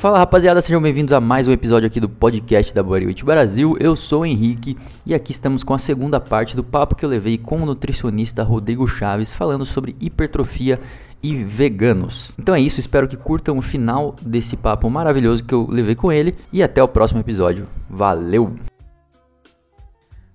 [0.00, 3.76] Fala rapaziada, sejam bem-vindos a mais um episódio aqui do podcast da Bodybuilding Brasil.
[3.78, 7.08] Eu sou o Henrique e aqui estamos com a segunda parte do papo que eu
[7.10, 10.80] levei com o nutricionista Rodrigo Chaves falando sobre hipertrofia
[11.22, 12.32] e veganos.
[12.38, 16.10] Então é isso, espero que curtam o final desse papo maravilhoso que eu levei com
[16.10, 17.68] ele e até o próximo episódio.
[17.86, 18.56] Valeu!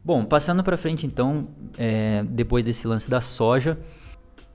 [0.04, 3.80] Bom, passando para frente então, é, depois desse lance da soja,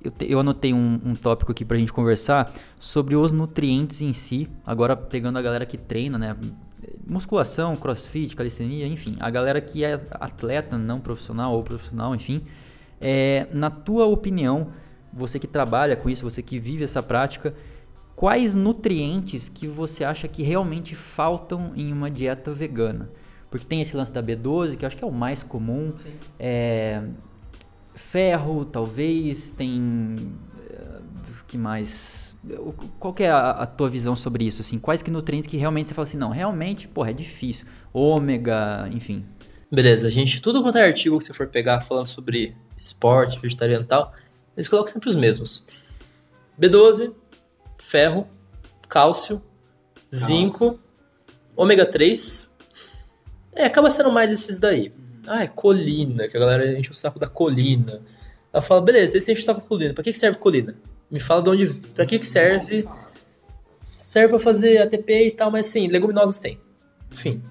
[0.02, 4.00] eu, te, eu anotei um, um tópico aqui para a gente conversar sobre os nutrientes
[4.00, 4.48] em si.
[4.66, 6.36] Agora pegando a galera que treina, né?
[7.06, 12.42] Musculação, crossfit, calistenia, enfim, a galera que é atleta, não profissional ou profissional, enfim.
[13.00, 14.68] É, na tua opinião,
[15.12, 17.54] você que trabalha com isso, você que vive essa prática,
[18.14, 23.10] quais nutrientes que você acha que realmente faltam em uma dieta vegana?
[23.50, 25.92] Porque tem esse lance da B12, que eu acho que é o mais comum.
[26.38, 27.02] É,
[28.00, 30.34] ferro, talvez, tem.
[30.56, 32.36] Uh, que mais?
[32.98, 34.62] Qual que é a, a, tua visão sobre isso?
[34.62, 37.66] Assim, quais que nutrientes que realmente você fala assim, não, realmente, porra, é difícil.
[37.92, 39.26] Ômega, enfim.
[39.70, 43.84] Beleza, a gente, tudo quanto é artigo que você for pegar falando sobre esporte, vegetariano
[43.84, 44.12] e tal,
[44.56, 45.64] eles colocam sempre os mesmos.
[46.58, 47.12] B12,
[47.78, 48.26] ferro,
[48.88, 49.42] cálcio,
[50.12, 50.80] zinco,
[51.54, 52.54] ômega 3.
[53.52, 54.92] É, acaba sendo mais esses daí.
[55.26, 58.00] Ah, é colina, que a galera enche o saco da colina.
[58.52, 59.94] Ela fala, beleza, esse enche o saco da colina.
[59.94, 60.74] Pra que, que serve colina?
[61.10, 61.66] Me fala de onde.
[61.94, 62.86] Pra que, que serve?
[63.98, 66.58] Serve pra fazer ATP e tal, mas sim, leguminosas tem.
[67.12, 67.42] Enfim.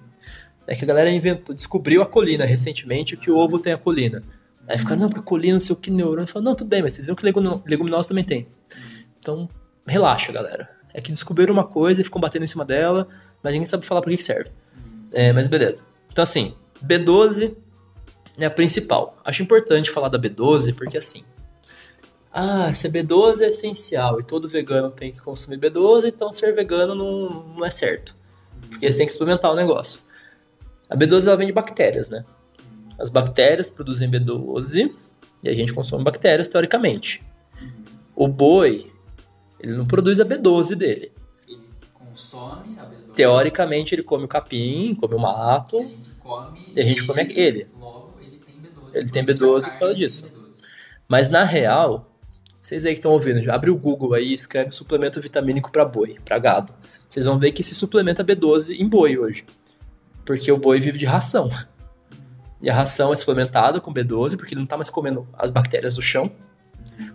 [0.66, 4.24] É que a galera inventou, descobriu a colina recentemente, que o ovo tem a colina.
[4.68, 6.28] Aí fica, não, porque colina, não sei o que, neurônio.
[6.28, 8.48] Fala, não, tudo bem, mas vocês viram que leguminosa também tem.
[9.18, 9.50] Então,
[9.86, 10.70] relaxa, galera.
[10.94, 13.08] É que descobriram uma coisa e ficam batendo em cima dela,
[13.44, 14.52] mas ninguém sabe falar pra que, que serve.
[15.12, 15.84] É, mas beleza.
[16.12, 17.56] Então, assim, B12
[18.38, 19.18] é a principal.
[19.24, 21.24] Acho importante falar da B12 porque assim.
[22.32, 26.54] Ah, se a B12 é essencial e todo vegano tem que consumir B12, então ser
[26.54, 28.16] vegano não, não é certo.
[28.70, 30.04] Porque você tem que experimentar o negócio.
[30.90, 32.24] A B12 ela vem de bactérias, né?
[33.00, 34.92] As bactérias produzem B12
[35.44, 37.24] e a gente consome bactérias teoricamente.
[38.16, 38.92] O boi,
[39.60, 41.12] ele não produz a B12 dele.
[41.48, 41.62] Ele
[41.94, 43.14] consome a B12.
[43.16, 45.90] Teoricamente ele come o capim, come o mato
[46.30, 46.72] come.
[46.76, 47.68] E a gente come ele.
[47.80, 48.96] Logo, ele tem B12.
[48.96, 50.26] Ele tem B12 por causa disso.
[51.08, 52.16] Mas na real,
[52.62, 56.18] vocês aí que estão ouvindo, abre o Google aí e escreve suplemento vitamínico para boi,
[56.24, 56.74] para gado.
[57.08, 59.44] Vocês vão ver que se suplementa B12 em boi hoje.
[60.24, 61.50] Porque o boi vive de ração.
[62.62, 65.96] E a ração é suplementada com B12, porque ele não está mais comendo as bactérias
[65.96, 66.32] do chão.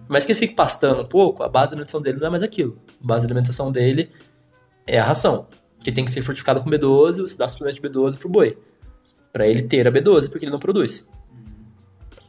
[0.08, 2.42] Mas que ele fique pastando um pouco, a base de alimentação dele não é mais
[2.42, 2.80] aquilo.
[3.02, 4.10] A base de alimentação dele
[4.86, 5.46] é a ração,
[5.80, 8.58] que tem que ser fortificada com B12, você dá suplemento de B12 pro boi
[9.34, 11.08] para ele ter a B12, porque ele não produz.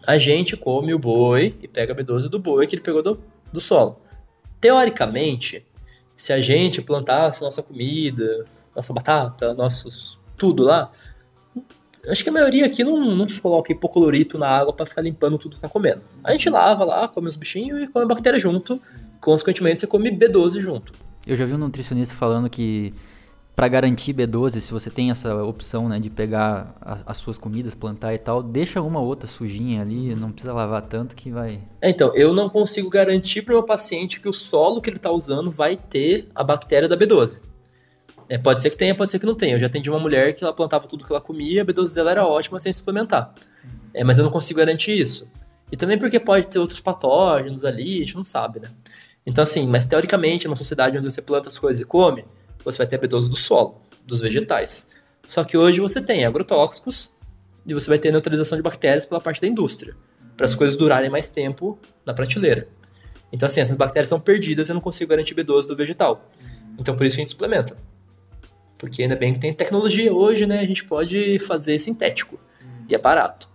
[0.07, 3.21] A gente come o boi e pega a B12 do boi que ele pegou do,
[3.53, 4.01] do solo.
[4.59, 5.63] Teoricamente,
[6.15, 10.91] se a gente plantasse nossa comida, nossa batata, nossos tudo lá,
[12.07, 15.55] acho que a maioria aqui não, não coloca hipoclorito na água para ficar limpando tudo
[15.55, 16.01] que tá comendo.
[16.23, 18.81] A gente lava lá, come os bichinhos e come a bactéria junto.
[19.21, 20.91] Consequentemente, você come B12 junto.
[21.27, 22.95] Eu já vi um nutricionista falando que
[23.55, 27.73] para garantir B12, se você tem essa opção né, de pegar a, as suas comidas,
[27.73, 31.61] plantar e tal, deixa uma ou outra sujinha ali, não precisa lavar tanto que vai.
[31.81, 34.97] É, então, eu não consigo garantir para o meu paciente que o solo que ele
[34.97, 37.39] está usando vai ter a bactéria da B12.
[38.27, 39.55] É, pode ser que tenha, pode ser que não tenha.
[39.55, 42.11] Eu já atendi uma mulher que ela plantava tudo que ela comia, a B12 dela
[42.11, 43.33] era ótima sem suplementar.
[43.93, 45.27] É, mas eu não consigo garantir isso.
[45.71, 48.69] E também porque pode ter outros patógenos ali, a gente não sabe, né?
[49.25, 52.25] Então, assim, mas teoricamente, numa sociedade onde você planta as coisas e come,
[52.65, 54.89] você vai ter a B12 do solo, dos vegetais.
[55.27, 57.13] Só que hoje você tem agrotóxicos
[57.65, 59.95] e você vai ter neutralização de bactérias pela parte da indústria,
[60.35, 62.67] para as coisas durarem mais tempo na prateleira.
[63.31, 66.29] Então, assim, essas bactérias são perdidas e eu não consigo garantir B12 do vegetal.
[66.79, 67.77] Então, por isso que a gente suplementa.
[68.77, 70.59] Porque ainda bem que tem tecnologia hoje, né?
[70.59, 72.39] A gente pode fazer sintético.
[72.87, 73.49] E é barato.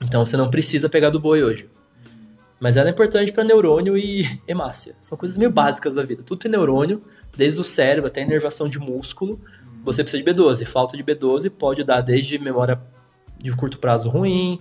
[0.00, 1.68] Então, você não precisa pegar do boi hoje.
[2.66, 4.96] Mas ela é importante para neurônio e hemácia.
[5.00, 6.24] São coisas meio básicas da vida.
[6.24, 7.00] Tudo tem neurônio,
[7.36, 9.40] desde o cérebro até a inervação de músculo.
[9.84, 10.66] Você precisa de B12.
[10.66, 12.82] Falta de B12 pode dar desde memória
[13.38, 14.58] de curto prazo ruim,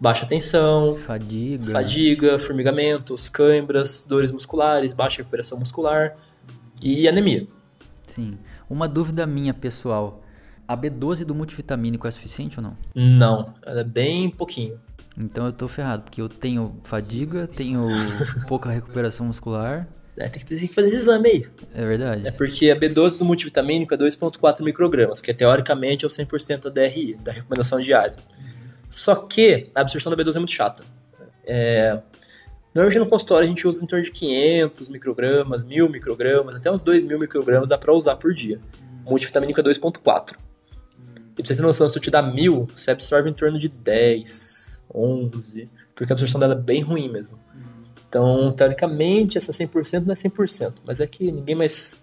[0.00, 6.16] baixa tensão, fadiga, fadiga formigamentos, câimbras, dores musculares, baixa recuperação muscular
[6.82, 7.46] e anemia.
[8.12, 8.36] Sim.
[8.68, 10.20] Uma dúvida minha pessoal.
[10.66, 12.76] A B12 do multivitamínico é suficiente ou não?
[12.92, 14.80] Não, ela é bem pouquinho.
[15.20, 17.86] Então eu tô ferrado, porque eu tenho fadiga, tenho
[18.48, 19.86] pouca recuperação muscular.
[20.16, 21.46] É, tem, que, tem que fazer esse exame aí.
[21.74, 22.26] É verdade.
[22.26, 26.64] É porque a B12 do multivitamínico é 2,4 microgramas, que é, teoricamente é o 100%
[26.64, 28.16] da DRI, da recomendação diária.
[28.88, 30.82] Só que a absorção da B12 é muito chata.
[31.46, 32.00] É,
[32.72, 36.84] Normalmente no consultório a gente usa em torno de 500 microgramas, 1000 microgramas, até uns
[36.84, 38.60] 2000 microgramas dá pra usar por dia.
[39.04, 40.36] O multivitamínico é 2.4.
[41.40, 43.68] E pra você ter noção, se eu te dar 1000, você absorve em torno de
[43.68, 47.38] 10, 11, porque a absorção dela é bem ruim mesmo.
[48.08, 51.94] Então, teoricamente, essa 100% não é 100%, mas é que ninguém mais...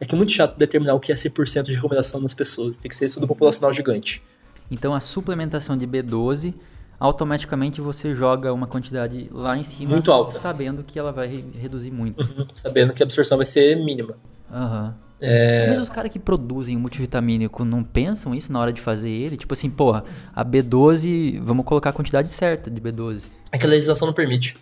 [0.00, 2.88] É que é muito chato determinar o que é 100% de recomendação nas pessoas, tem
[2.88, 4.22] que ser estudo populacional gigante.
[4.70, 6.54] Então a suplementação de B12,
[7.00, 10.32] automaticamente você joga uma quantidade lá em cima, Muito alta.
[10.38, 12.22] sabendo que ela vai re- reduzir muito.
[12.22, 14.16] Uhum, Sabendo que a absorção vai ser mínima.
[14.52, 14.94] Aham.
[15.20, 19.08] É, Mas os caras que produzem o multivitamínico não pensam isso na hora de fazer
[19.08, 19.36] ele?
[19.36, 20.04] Tipo assim, porra,
[20.34, 23.22] a B12, vamos colocar a quantidade certa de B12.
[23.50, 24.56] É que a legislação não permite.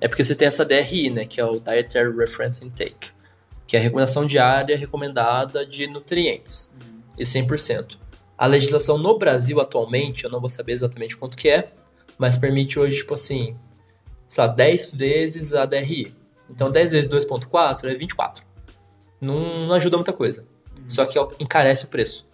[0.00, 3.10] É porque você tem essa DRI, né, que é o Dietary Reference Intake,
[3.66, 6.74] que é a recomendação diária recomendada de nutrientes,
[7.18, 7.98] e 100%.
[8.38, 11.70] A legislação no Brasil atualmente, eu não vou saber exatamente quanto que é,
[12.16, 13.56] mas permite hoje, tipo assim,
[14.26, 16.14] sei lá, 10 vezes a DRI.
[16.48, 18.49] Então 10 vezes 2.4 é 24.
[19.20, 20.46] Não, não ajuda muita coisa.
[20.86, 22.28] Só que encarece o preço.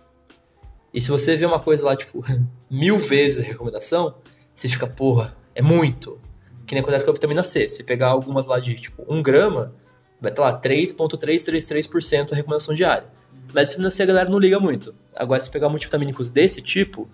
[0.93, 2.25] E se você vê uma coisa lá, tipo,
[2.71, 4.15] mil vezes a recomendação,
[4.55, 6.19] você fica, porra, é muito.
[6.67, 7.69] Que nem acontece com a vitamina C.
[7.69, 9.75] Se pegar algumas lá de, tipo, 1 grama,
[10.21, 13.09] vai estar lá 3,333% a recomendação diária.
[13.53, 14.95] Mas a vitamina C a galera não liga muito.
[15.15, 17.09] Agora, se pegar multivitamínicos desse tipo,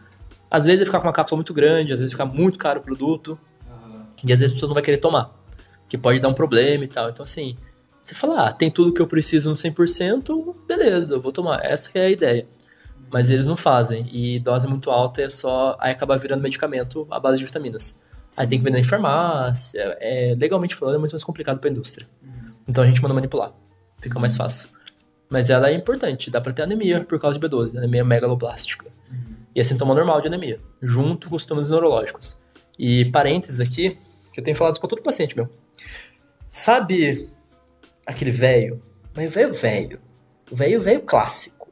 [0.51, 2.83] às vezes vai ficar com uma cápsula muito grande, às vezes fica muito caro o
[2.83, 3.39] produto,
[4.25, 5.37] e às vezes a pessoa não vai querer tomar.
[5.89, 7.11] Que pode dar um problema e tal.
[7.11, 7.57] Então, assim,
[8.03, 11.65] você fala, ah, tem tudo que eu preciso no 100%, beleza, eu vou tomar.
[11.65, 12.47] Essa que é a ideia.
[13.13, 14.09] Mas eles não fazem.
[14.11, 15.77] E dose muito alta é só.
[15.79, 18.01] Aí acaba virando medicamento à base de vitaminas.
[18.37, 19.97] Aí tem que vender em farmácia.
[20.01, 22.09] É, legalmente falando, é muito mais complicado para a indústria.
[22.67, 23.53] Então a gente manda manipular.
[23.99, 24.69] Fica mais fácil.
[25.29, 26.31] Mas ela é importante.
[26.31, 28.91] Dá para ter anemia por causa de B12, anemia megaloblástica.
[29.55, 32.41] E é sintoma normal de anemia, junto com os sintomas neurológicos.
[32.79, 33.97] E parênteses aqui,
[34.33, 35.49] que eu tenho falado isso pra todo paciente meu.
[36.49, 37.29] Sabe
[38.07, 38.83] aquele velho?
[39.15, 40.01] Mas velho, velho.
[40.51, 41.69] O velho, velho clássico.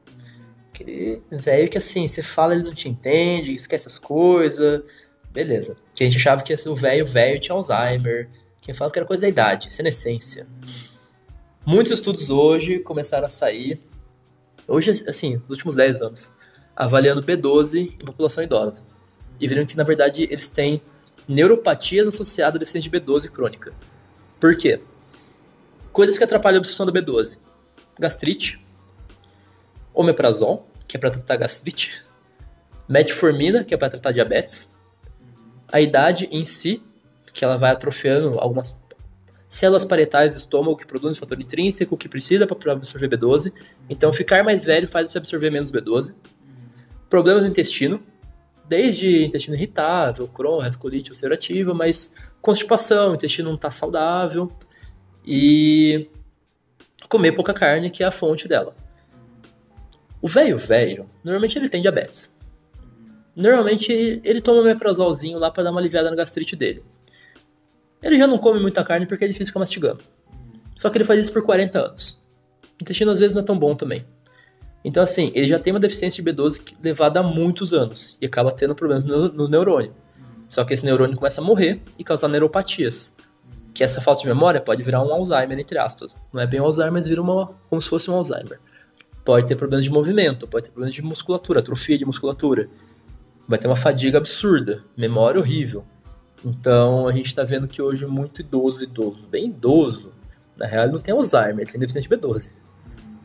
[0.73, 4.83] Aquele velho que assim, você fala, ele não te entende, esquece as coisas.
[5.31, 5.77] Beleza.
[5.95, 8.29] Que a gente achava que ser o velho, velho tinha Alzheimer.
[8.61, 10.47] Quem fala que era coisa da idade, senescência.
[11.65, 13.81] Muitos estudos hoje começaram a sair.
[14.67, 16.35] Hoje, assim, nos últimos 10 anos.
[16.75, 18.83] Avaliando B12 em população idosa.
[19.39, 20.81] E viram que, na verdade, eles têm
[21.29, 23.73] neuropatias associadas à deficiência de B12 crônica.
[24.39, 24.81] Por quê?
[25.93, 27.37] Coisas que atrapalham a absorção da B12.
[27.99, 28.65] Gastrite,
[29.93, 32.05] omeprazol, que é para tratar gastrite,
[32.89, 34.75] metformina, que é para tratar diabetes,
[35.71, 36.83] a idade em si,
[37.33, 38.77] que ela vai atrofiando algumas
[39.49, 43.53] células parietais do estômago que produzem fator intrínseco que precisa para absorver B12.
[43.89, 46.15] Então, ficar mais velho faz você absorver menos B12.
[47.09, 48.01] Problemas no intestino,
[48.69, 54.51] desde intestino irritável, Crohn, retocolite ulcerativa, mas constipação, intestino não está saudável
[55.27, 56.09] e
[57.09, 58.75] comer pouca carne, que é a fonte dela.
[60.23, 62.37] O velho velho, normalmente ele tem diabetes.
[63.35, 66.83] Normalmente ele toma um meprazolzinho lá para dar uma aliviada na gastrite dele.
[68.03, 70.01] Ele já não come muita carne porque é difícil ficar mastigando.
[70.75, 72.21] Só que ele faz isso por 40 anos.
[72.63, 74.05] O intestino às vezes não é tão bom também.
[74.83, 78.27] Então, assim, ele já tem uma deficiência de B12 que- levada há muitos anos e
[78.27, 79.95] acaba tendo problemas no, no neurônio.
[80.49, 83.15] Só que esse neurônio começa a morrer e causar neuropatias.
[83.73, 86.21] Que essa falta de memória pode virar um Alzheimer, entre aspas.
[86.33, 88.59] Não é bem um Alzheimer, mas vira uma, como se fosse um Alzheimer.
[89.25, 92.69] Pode ter problemas de movimento, pode ter problemas de musculatura, atrofia de musculatura.
[93.47, 95.85] Vai ter uma fadiga absurda, memória horrível.
[96.45, 100.13] Então a gente tá vendo que hoje muito idoso, idoso, bem idoso,
[100.57, 102.53] na real ele não tem Alzheimer, ele tem deficiência de B12.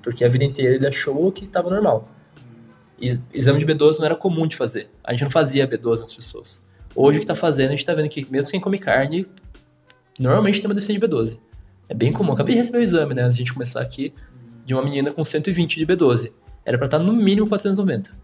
[0.01, 2.09] Porque a vida inteira ele achou que estava normal.
[2.99, 4.89] E exame de B12 não era comum de fazer.
[5.03, 6.63] A gente não fazia B12 nas pessoas.
[6.95, 9.25] Hoje o que tá fazendo, a gente tá vendo que mesmo quem come carne,
[10.19, 11.39] normalmente tem uma deficiência de B12.
[11.87, 12.31] É bem comum.
[12.33, 14.13] Acabei de receber o exame, né, antes de a gente começar aqui,
[14.65, 16.31] de uma menina com 120 de B12.
[16.65, 18.15] Era pra estar no mínimo 490.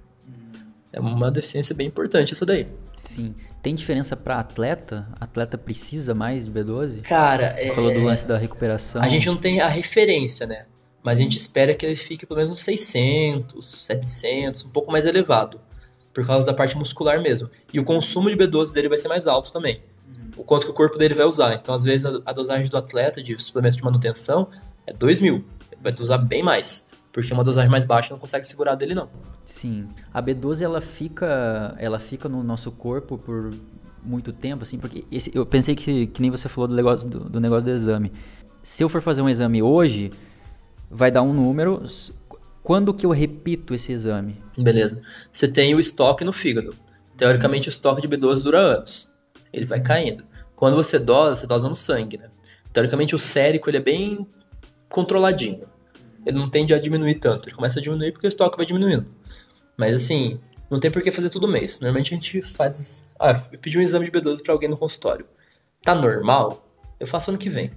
[0.93, 2.67] É uma deficiência bem importante essa daí.
[2.95, 3.33] Sim.
[3.62, 5.07] Tem diferença pra atleta?
[5.19, 7.01] Atleta precisa mais de B12?
[7.03, 9.01] Cara, Você é- falou do lance da recuperação.
[9.01, 10.65] a gente não tem a referência, né?
[11.03, 15.05] Mas a gente espera que ele fique pelo menos uns 600, 700, um pouco mais
[15.05, 15.62] elevado.
[16.13, 17.50] Por causa da parte muscular mesmo.
[17.71, 19.81] E o consumo de B12 dele vai ser mais alto também.
[20.38, 21.54] O quanto que o corpo dele vai usar.
[21.54, 24.48] Então, às vezes, a, a dosagem do atleta de suplemento de manutenção
[24.88, 25.44] é 2 mil.
[25.72, 26.86] Ele vai usar bem mais.
[27.12, 29.10] Porque uma dosagem mais baixa não consegue segurar dele, não.
[29.44, 29.88] Sim.
[30.14, 33.52] A B12 ela fica, ela fica no nosso corpo por
[34.04, 37.20] muito tempo, assim, porque esse- eu pensei que, que nem você falou do negócio do,
[37.30, 38.12] do negócio do exame.
[38.64, 40.12] Se eu for fazer um exame hoje,
[40.90, 41.84] vai dar um número.
[42.64, 44.42] Quando que eu repito esse exame?
[44.58, 45.02] Beleza.
[45.32, 46.74] Você tem o estoque no fígado.
[47.18, 49.11] Teoricamente, o estoque de B12 dura anos.
[49.51, 50.25] Ele vai caindo.
[50.55, 52.29] Quando você dosa, você dosa no sangue, né?
[52.72, 54.27] Teoricamente, o sérico ele é bem
[54.89, 55.67] controladinho.
[56.25, 57.50] Ele não tende a diminuir tanto.
[57.50, 59.08] Ele começa a diminuir porque o estoque vai diminuindo.
[59.75, 60.39] Mas assim,
[60.70, 61.79] não tem por que fazer todo mês.
[61.79, 63.03] Normalmente a gente faz.
[63.20, 65.25] Ah, eu pedi um exame de B12 para alguém no consultório.
[65.84, 66.65] Tá normal?
[67.00, 67.72] Eu faço ano que vem.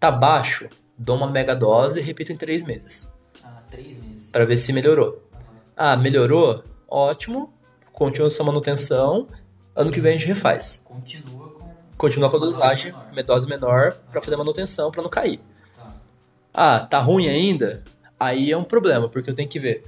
[0.00, 0.68] Tá baixo?
[0.98, 3.10] Dou uma mega dose e repito em três meses.
[3.44, 4.28] Ah, três meses.
[4.30, 5.22] Pra ver se melhorou.
[5.76, 6.64] Ah, melhorou?
[6.88, 7.52] Ótimo.
[7.92, 9.28] Continua sua manutenção.
[9.78, 10.82] Ano que vem a gente refaz.
[10.84, 11.68] Continua com.
[11.96, 13.46] Continua com a dosagem, menor.
[13.46, 15.38] menor, pra fazer a manutenção, pra não cair.
[15.76, 15.94] Tá.
[16.52, 17.84] Ah, tá ruim ainda?
[18.18, 19.84] Aí é um problema, porque eu tenho que ver.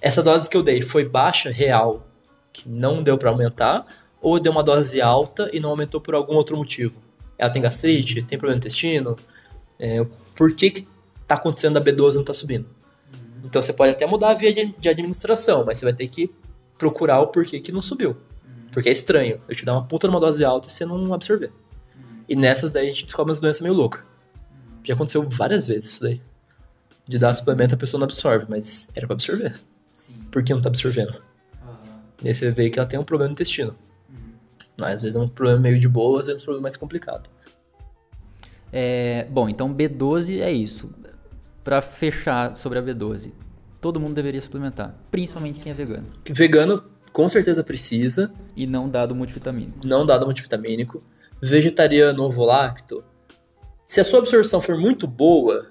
[0.00, 2.04] Essa dose que eu dei foi baixa, real,
[2.52, 3.86] que não deu pra aumentar,
[4.20, 7.00] ou deu uma dose alta e não aumentou por algum outro motivo?
[7.38, 8.22] Ela tem gastrite?
[8.22, 9.16] Tem problema no intestino?
[9.78, 10.88] É, por que que
[11.28, 12.66] tá acontecendo a B12 não tá subindo?
[13.44, 16.28] Então você pode até mudar a via de, de administração, mas você vai ter que
[16.76, 18.16] procurar o porquê que não subiu.
[18.72, 21.52] Porque é estranho, eu te dar uma puta numa dose alta e você não absorver.
[22.28, 24.06] E nessas daí a gente descobre umas doenças meio loucas.
[24.82, 26.20] Já aconteceu várias vezes isso daí.
[27.06, 29.52] De dar suplemento a pessoa não absorve, mas era pra absorver.
[29.94, 30.14] Sim.
[30.30, 31.22] Por que não tá absorvendo?
[31.62, 32.00] Aham.
[32.22, 33.74] E aí você vê que ela tem um problema no intestino.
[34.08, 34.32] Uhum.
[34.80, 36.76] Mas às vezes é um problema meio de boa, às vezes é um problema mais
[36.76, 37.28] complicado.
[38.72, 40.90] É, bom, então B12 é isso.
[41.62, 43.30] Pra fechar sobre a B12,
[43.80, 49.14] todo mundo deveria suplementar, principalmente quem é vegano Vegano com certeza precisa, e não dado
[49.14, 49.86] multivitamínico.
[49.86, 51.02] não dado multivitamínico.
[51.40, 53.04] Vegetariano ovo lacto.
[53.84, 55.66] Se a sua absorção for muito boa,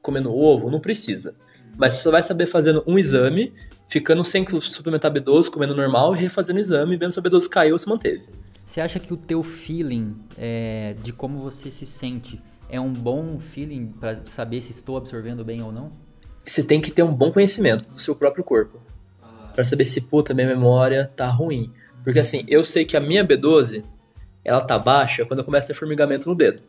[0.00, 1.34] comendo ovo, não precisa.
[1.76, 3.52] Mas você só vai saber fazendo um exame,
[3.88, 7.74] ficando sem suplementar B12, comendo normal e refazendo o exame, vendo se a B12 caiu
[7.74, 8.28] ou se manteve.
[8.64, 13.38] Você acha que o teu feeling é, de como você se sente é um bom
[13.38, 15.92] feeling pra saber se estou absorvendo bem ou não?
[16.44, 18.80] Você tem que ter um bom conhecimento do seu próprio corpo.
[19.54, 21.72] Pra saber se, puta, minha memória tá ruim.
[22.02, 23.82] Porque assim, eu sei que a minha B12,
[24.44, 26.62] ela tá baixa quando eu começo a ter formigamento no dedo.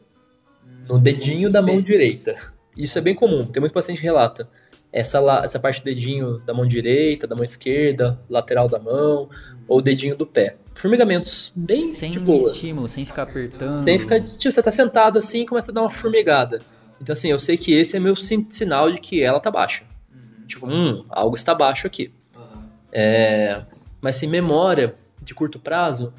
[0.87, 2.35] No dedinho da mão direita.
[2.77, 4.47] Isso é bem comum, tem muito paciente que relata.
[4.93, 9.29] Essa, la- essa parte do dedinho da mão direita, da mão esquerda, lateral da mão,
[9.67, 10.55] ou o dedinho do pé.
[10.73, 12.51] Formigamentos bem sem de boa.
[12.51, 13.75] estímulo, sem ficar apertando.
[13.77, 14.21] Sem ficar.
[14.21, 16.61] Tipo, você tá sentado assim e começa a dar uma formigada.
[17.01, 19.83] Então, assim, eu sei que esse é meu sin- sinal de que ela tá baixa.
[20.47, 22.13] Tipo, hum, algo está baixo aqui.
[22.97, 23.61] É,
[23.99, 26.13] mas assim, memória de curto prazo,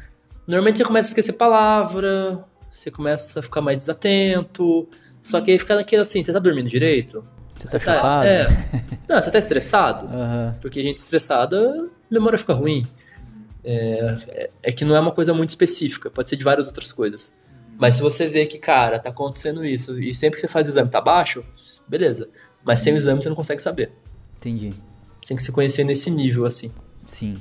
[0.46, 4.86] normalmente você começa a esquecer palavra, você começa a ficar mais desatento.
[5.22, 7.26] Só que aí fica naquilo assim, você tá dormindo direito?
[7.58, 8.26] Você tá chapado?
[8.26, 8.46] É.
[9.08, 10.04] Não, você tá estressado?
[10.06, 10.54] Aham.
[10.60, 12.86] Porque gente estressada, memória fica ruim.
[13.64, 16.92] É, é- é que não é uma coisa muito específica, pode ser de várias outras
[16.92, 17.34] coisas.
[17.78, 20.70] Mas se você vê que, cara, tá acontecendo isso, e sempre que você faz o
[20.70, 21.42] exame tá baixo,
[21.88, 22.28] beleza.
[22.64, 23.90] Mas sem o exame você não consegue saber.
[24.36, 24.72] Entendi.
[25.20, 26.70] Você tem que se conhecer nesse nível, assim.
[27.08, 27.36] Sim.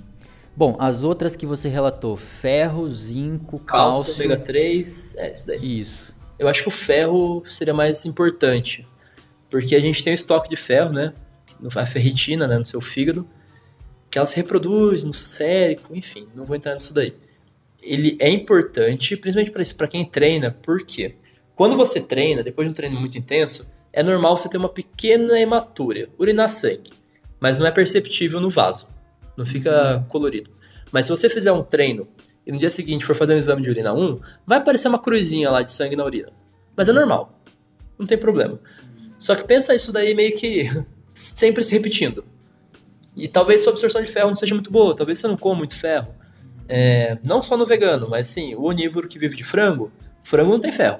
[0.56, 4.14] Bom, as outras que você relatou, ferro, zinco, Cálcio, cálcio.
[4.14, 5.80] ômega 3, é isso daí.
[5.82, 6.16] Isso.
[6.40, 8.88] Eu acho que o ferro seria mais importante.
[9.50, 11.14] Porque a gente tem o estoque de ferro, né?
[11.76, 12.58] A ferritina, né?
[12.58, 13.28] No seu fígado.
[14.10, 17.14] Que ela se reproduz no cérebro, enfim, não vou entrar nisso daí.
[17.82, 21.16] Ele é importante, principalmente para para quem treina, por quê?
[21.56, 25.40] Quando você treina, depois de um treino muito intenso, é normal você ter uma pequena
[25.40, 26.92] hematúria, urinar sangue.
[27.40, 28.88] Mas não é perceptível no vaso.
[29.38, 30.52] Não fica colorido.
[30.92, 32.08] Mas se você fizer um treino
[32.46, 35.50] e no dia seguinte for fazer um exame de urina 1, vai aparecer uma cruzinha
[35.50, 36.30] lá de sangue na urina.
[36.76, 37.42] Mas é normal.
[37.98, 38.60] Não tem problema.
[39.18, 40.70] Só que pensa isso daí meio que
[41.14, 42.24] sempre se repetindo.
[43.16, 45.78] E talvez sua absorção de ferro não seja muito boa, talvez você não coma muito
[45.78, 46.14] ferro.
[46.68, 50.60] É, não só no vegano, mas sim, o onívoro que vive de frango, frango não
[50.60, 51.00] tem ferro.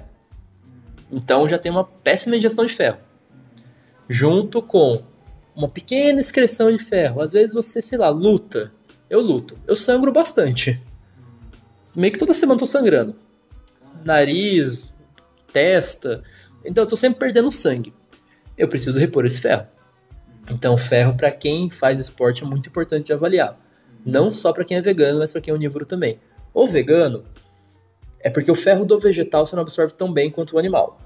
[1.12, 3.00] Então já tem uma péssima ingestão de ferro.
[4.08, 5.04] Junto com
[5.56, 7.22] uma pequena excreção de ferro.
[7.22, 8.72] Às vezes você, sei lá, luta.
[9.10, 9.58] Eu luto.
[9.66, 10.82] Eu sangro bastante.
[11.96, 13.16] Meio que toda semana eu tô sangrando.
[14.04, 14.94] Nariz,
[15.54, 16.22] testa.
[16.64, 17.94] Então eu tô sempre perdendo sangue.
[18.58, 19.68] Eu preciso repor esse ferro.
[20.50, 23.60] Então, ferro para quem faz esporte é muito importante de avaliar.
[24.06, 26.20] Não só para quem é vegano, mas para quem é onívoro também.
[26.54, 27.26] O vegano
[28.20, 31.00] é porque o ferro do vegetal você não absorve tão bem quanto o animal.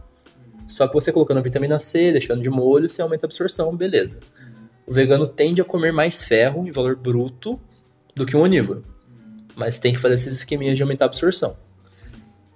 [0.70, 4.20] Só que você colocando vitamina C, deixando de molho, você aumenta a absorção, beleza.
[4.86, 7.60] O vegano tende a comer mais ferro em valor bruto
[8.16, 8.86] do que um onívoro.
[9.56, 11.58] Mas tem que fazer esses esqueminhas de aumentar a absorção.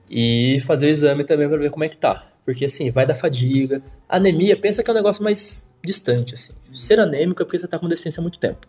[0.09, 2.31] E fazer o exame também para ver como é que tá.
[2.45, 3.81] Porque assim, vai dar fadiga.
[4.07, 6.53] Anemia, pensa que é um negócio mais distante, assim.
[6.71, 8.67] Ser anêmico é porque você tá com deficiência há muito tempo.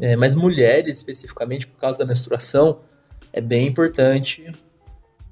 [0.00, 2.80] É, mas mulheres, especificamente, por causa da menstruação,
[3.32, 4.50] é bem importante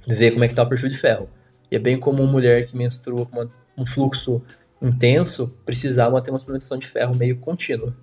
[0.07, 1.29] ver como é que tá o perfil de ferro.
[1.71, 4.43] E é bem comum mulher que menstrua com uma- um fluxo
[4.81, 7.95] intenso precisar manter uma suplementação de ferro meio contínua.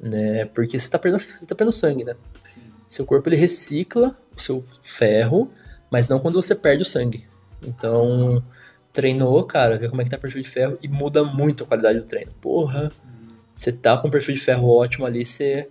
[0.00, 0.44] Né?
[0.46, 2.16] Porque você tá perdendo, você tá perdendo sangue, né?
[2.88, 5.50] Seu corpo ele recicla o seu ferro,
[5.90, 7.24] mas não quando você perde o sangue.
[7.62, 8.42] Então,
[8.92, 11.66] treinou, cara, vê como é que tá o perfil de ferro e muda muito a
[11.66, 12.32] qualidade do treino.
[12.40, 12.92] Porra,
[13.56, 15.68] você tá com um perfil de ferro ótimo ali, você.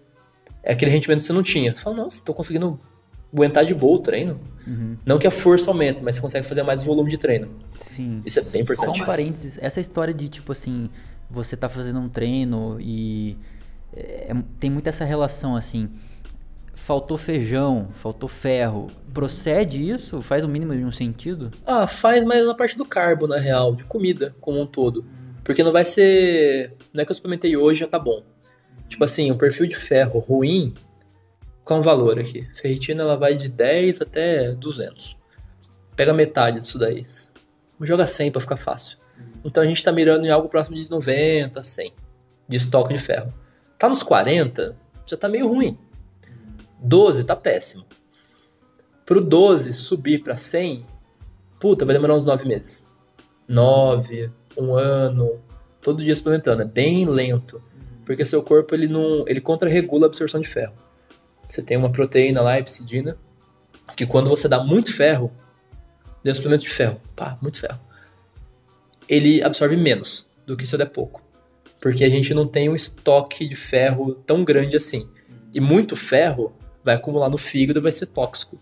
[0.63, 1.73] É aquele rendimento que você não tinha.
[1.73, 2.79] Você fala, nossa, tô conseguindo
[3.33, 4.39] aguentar de boa o treino.
[4.65, 4.97] Uhum.
[5.05, 7.49] Não que a força aumente, mas você consegue fazer mais volume de treino.
[7.69, 8.21] Sim.
[8.25, 8.97] Isso é bem importante.
[8.97, 10.89] Só um parênteses, essa história de tipo assim,
[11.29, 13.37] você tá fazendo um treino e
[13.93, 15.89] é, tem muito essa relação assim.
[16.73, 18.87] Faltou feijão, faltou ferro.
[19.13, 20.21] Procede isso?
[20.21, 21.51] Faz o mínimo de um sentido?
[21.65, 25.05] Ah, faz mais na parte do carbo, na real, de comida como um todo.
[25.43, 26.73] Porque não vai ser.
[26.93, 28.23] Não é que eu suplementei hoje já tá bom.
[28.87, 30.73] Tipo assim, um perfil de ferro ruim,
[31.77, 32.47] é o valor aqui?
[32.53, 35.17] Ferritina ela vai de 10 até 200.
[35.95, 37.05] Pega metade disso daí.
[37.81, 38.97] Joga 100 para ficar fácil.
[39.43, 41.93] Então a gente tá mirando em algo próximo de 90, 100
[42.47, 43.33] de estoque de ferro.
[43.77, 44.75] Tá nos 40,
[45.07, 45.77] já tá meio ruim.
[46.79, 47.85] 12 tá péssimo.
[49.05, 50.85] Pro 12 subir para 100,
[51.59, 52.87] puta, vai demorar uns 9 meses.
[53.47, 55.37] 9, um ano,
[55.81, 56.61] todo dia suplementando.
[56.61, 57.61] É bem lento.
[58.05, 60.73] Porque seu corpo ele não, ele contra-regula a absorção de ferro.
[61.51, 63.17] Você tem uma proteína lá, epsidina,
[63.97, 65.29] que quando você dá muito ferro,
[66.23, 67.77] deu suplemento de ferro, pá, muito ferro,
[69.09, 71.21] ele absorve menos do que se eu der pouco.
[71.81, 75.09] Porque a gente não tem um estoque de ferro tão grande assim.
[75.53, 76.53] E muito ferro
[76.85, 78.57] vai acumular no fígado e vai ser tóxico.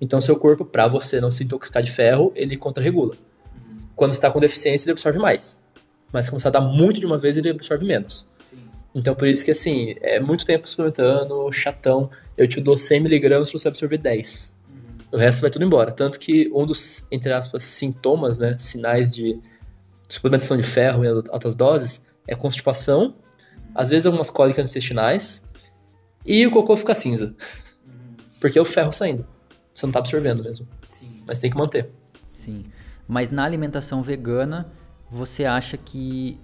[0.00, 3.14] Então seu corpo, para você não se intoxicar de ferro, ele contra-regula.
[3.94, 5.62] Quando está com deficiência, ele absorve mais.
[6.12, 8.28] Mas quando você dá muito de uma vez, ele absorve menos.
[8.94, 12.10] Então por isso que assim, é muito tempo suplementando, chatão.
[12.36, 14.56] Eu te dou 100mg para você absorver 10.
[15.12, 15.92] O resto vai tudo embora.
[15.92, 19.38] Tanto que um dos, entre aspas, sintomas, né, sinais de
[20.08, 23.14] suplementação de ferro em altas doses é constipação,
[23.74, 25.46] às vezes algumas cólicas intestinais
[26.24, 27.34] e o cocô fica cinza.
[28.40, 29.26] Porque é o ferro saindo.
[29.74, 30.68] Você não tá absorvendo mesmo.
[31.26, 31.90] Mas tem que manter.
[32.28, 32.64] Sim.
[33.08, 34.70] Mas na alimentação vegana,
[35.10, 36.38] você acha que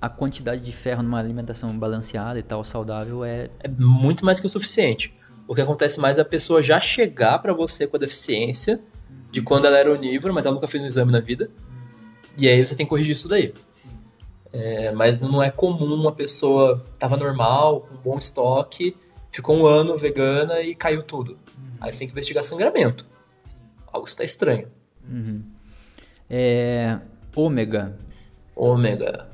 [0.00, 3.50] a quantidade de ferro numa alimentação balanceada e tal, saudável, é.
[3.60, 5.14] É muito mais que o suficiente.
[5.48, 8.80] O que acontece mais é a pessoa já chegar para você com a deficiência
[9.30, 11.50] de quando ela era onívora, mas ela nunca fez um exame na vida.
[12.38, 13.54] E aí você tem que corrigir isso daí.
[14.52, 18.96] É, mas não é comum uma pessoa tava normal, com bom estoque,
[19.30, 21.38] ficou um ano vegana e caiu tudo.
[21.80, 23.06] Aí você tem que investigar sangramento.
[23.86, 24.68] Algo está estranho.
[25.08, 25.42] Uhum.
[26.28, 26.98] É,
[27.34, 27.96] ômega.
[28.54, 29.28] Ômega.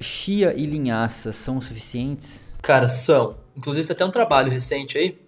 [0.00, 2.50] Chia e linhaça são suficientes?
[2.62, 3.36] Cara, são.
[3.56, 5.18] Inclusive tem até um trabalho recente aí.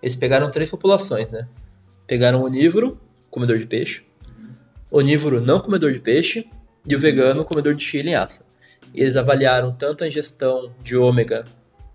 [0.00, 1.48] Eles pegaram três populações, né?
[2.06, 2.98] Pegaram o onívoro,
[3.30, 4.02] comedor de peixe,
[4.90, 6.48] onívoro não comedor de peixe
[6.86, 8.44] e o vegano comedor de chia e linhaça.
[8.94, 11.44] Eles avaliaram tanto a ingestão de ômega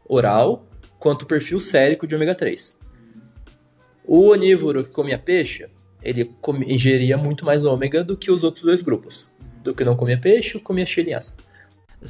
[0.07, 0.65] oral
[0.99, 2.79] quanto o perfil sérico de ômega 3.
[4.05, 5.67] O onívoro que comia peixe,
[6.01, 6.31] ele
[6.67, 9.31] ingeria muito mais ômega do que os outros dois grupos.
[9.63, 11.37] Do que não comia peixe, comia chia e linhaça.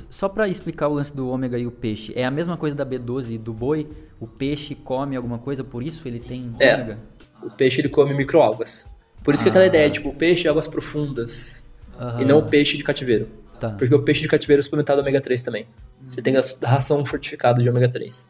[0.10, 2.86] Só para explicar o lance do ômega e o peixe, é a mesma coisa da
[2.86, 3.88] B12 e do boi?
[4.19, 6.99] O peixe come alguma coisa, por isso ele tem ômega?
[7.41, 8.89] É, o peixe ele come microalgas.
[9.23, 9.45] Por isso ah.
[9.45, 11.63] que aquela ideia, tipo, peixe águas profundas
[11.99, 12.21] Aham.
[12.21, 13.27] e não o peixe de cativeiro.
[13.60, 13.69] Tá.
[13.71, 15.67] Porque o peixe de cativeiro é suplementado ômega 3 também.
[16.08, 18.29] Você tem a ração fortificada de ômega 3.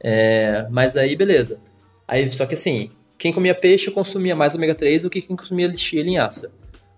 [0.00, 1.60] É, mas aí, beleza.
[2.06, 5.72] Aí, só que assim, quem comia peixe consumia mais ômega 3 do que quem consumia
[5.74, 6.52] chia e linhaça.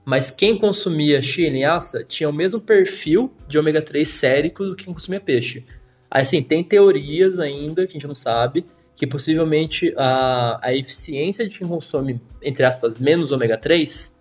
[0.05, 4.77] Mas quem consumia chia e linhaça tinha o mesmo perfil de ômega 3 sérico do
[4.77, 5.65] que quem consumia peixe.
[6.11, 11.49] Aí, assim, tem teorias ainda que a gente não sabe que possivelmente a, a eficiência
[11.49, 14.15] de quem consome, entre aspas, menos ômega 3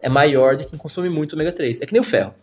[0.00, 1.80] é maior do que quem consome muito ômega 3.
[1.80, 2.34] É que nem o ferro.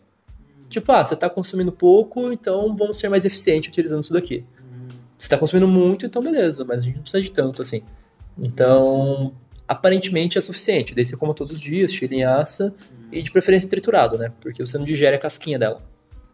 [0.69, 4.45] Tipo, ah, você está consumindo pouco, então vamos ser mais eficientes utilizando isso daqui.
[5.17, 7.81] Você está consumindo muito, então beleza, mas a gente não precisa de tanto assim.
[8.38, 9.33] Então,
[9.67, 10.93] aparentemente é suficiente.
[10.93, 12.73] Daí você coma todos os dias, chilinhaça
[13.12, 14.32] e de preferência triturado, né?
[14.41, 15.82] Porque você não digere a casquinha dela.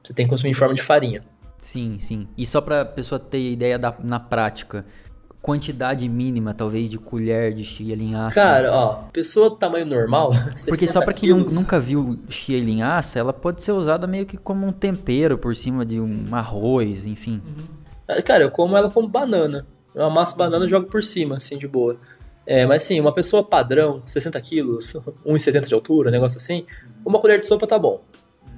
[0.03, 1.21] Você tem que consumir em forma de farinha.
[1.57, 2.27] Sim, sim.
[2.37, 4.83] E só pra pessoa ter ideia da, na prática,
[5.41, 8.33] quantidade mínima, talvez, de colher de chia linhaça.
[8.33, 10.31] Cara, ó, pessoa do tamanho normal.
[10.65, 14.25] Porque 60 só pra quem quilos, nunca viu chia linhaça, ela pode ser usada meio
[14.25, 17.41] que como um tempero por cima de um arroz, enfim.
[18.25, 19.65] Cara, eu como ela como banana.
[19.93, 21.97] Eu amasso banana e jogo por cima, assim, de boa.
[22.45, 24.93] É, mas assim, uma pessoa padrão, 60 quilos,
[25.25, 26.65] 1,70 de altura, um negócio assim,
[27.05, 28.01] uma colher de sopa tá bom.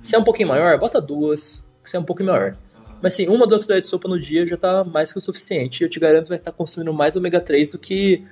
[0.01, 2.57] Se é um pouquinho maior, bota duas, se é um pouquinho maior.
[3.01, 5.81] Mas assim, uma, duas colheres de sopa no dia já tá mais que o suficiente.
[5.81, 8.23] E eu te garanto que você vai estar consumindo mais ômega 3 do que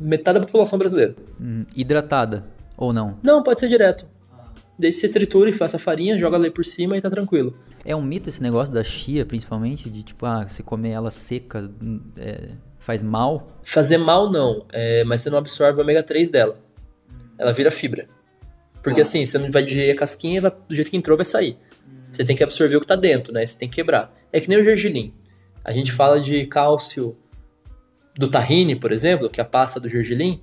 [0.00, 1.14] metade da população brasileira.
[1.40, 2.44] Hum, hidratada,
[2.76, 3.18] ou não?
[3.22, 4.06] Não, pode ser direto.
[4.80, 7.56] Que você tritura e faça a farinha, joga ela aí por cima e tá tranquilo.
[7.84, 11.70] É um mito esse negócio da chia, principalmente, de tipo, ah, você comer ela seca
[11.80, 12.50] hum, é,
[12.86, 13.48] faz mal.
[13.64, 16.56] Fazer mal não, é, mas você não absorve o ômega 3 dela.
[17.38, 18.06] ela vira fibra.
[18.82, 19.02] Porque Tá.
[19.02, 21.58] assim, você não vai digerir a casquinha, vai- do jeito que entrou vai sair.
[22.10, 23.44] Você tem que absorver o que tá dentro, né?
[23.44, 24.10] Você tem que quebrar.
[24.32, 25.12] É que nem o gergelim.
[25.62, 27.14] A gente fala de cálcio
[28.14, 30.40] do tahine, por exemplo, que é a pasta do gergelim,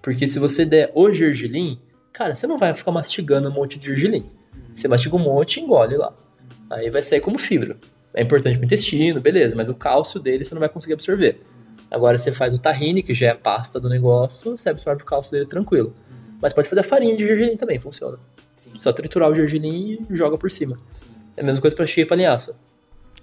[0.00, 1.78] porque se você der o gergelim,
[2.12, 4.30] cara, você não vai ficar mastigando um monte de gergelim.
[4.72, 6.14] Você mastiga um monte e engole lá.
[6.70, 7.76] Aí vai sair como fibra.
[8.14, 11.42] É importante pro intestino, beleza, mas o cálcio dele você não vai conseguir absorver.
[11.92, 15.04] Agora você faz o tahine, que já é a pasta do negócio, você absorve o
[15.04, 15.94] cálcio dele tranquilo.
[16.40, 18.18] Mas pode fazer a farinha de gergelim também, funciona.
[18.80, 20.78] Só triturar o gergelim e joga por cima.
[21.36, 22.56] É a mesma coisa pra chia e pra linhaça.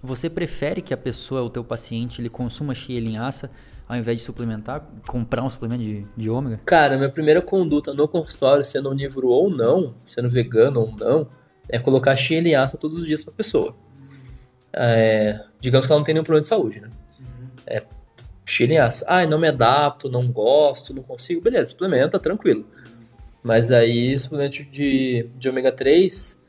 [0.03, 3.49] Você prefere que a pessoa, o teu paciente, ele consuma chia e linhaça
[3.87, 6.59] ao invés de suplementar, comprar um suplemento de, de ômega?
[6.63, 11.27] Cara, minha primeira conduta no consultório, sendo onívoro ou não, sendo vegano ou não,
[11.67, 13.75] é colocar chia e linhaça todos os dias pra pessoa.
[14.71, 16.91] É, digamos que ela não tem nenhum problema de saúde, né?
[17.65, 17.83] É,
[18.49, 19.05] chia e linhaça.
[19.07, 21.41] Ah, não me adapto, não gosto, não consigo.
[21.41, 22.65] Beleza, suplementa, tranquilo.
[23.43, 26.39] Mas aí, suplemento de, de ômega 3,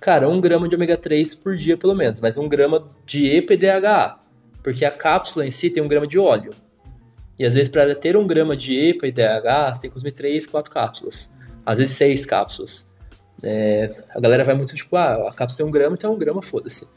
[0.00, 3.54] cara, um grama de ômega 3 por dia pelo menos, mas um grama de EPA
[3.54, 4.18] e DHA.
[4.62, 6.52] Porque a cápsula em si tem um grama de óleo.
[7.38, 10.12] E às vezes, para ter um grama de EPA e DHA, você tem que consumir
[10.12, 11.30] 3, 4 cápsulas.
[11.64, 12.88] Às vezes, 6 cápsulas.
[13.42, 16.18] É, a galera vai muito tipo, ah, a cápsula tem um grama, então é um
[16.18, 16.88] grama, foda-se.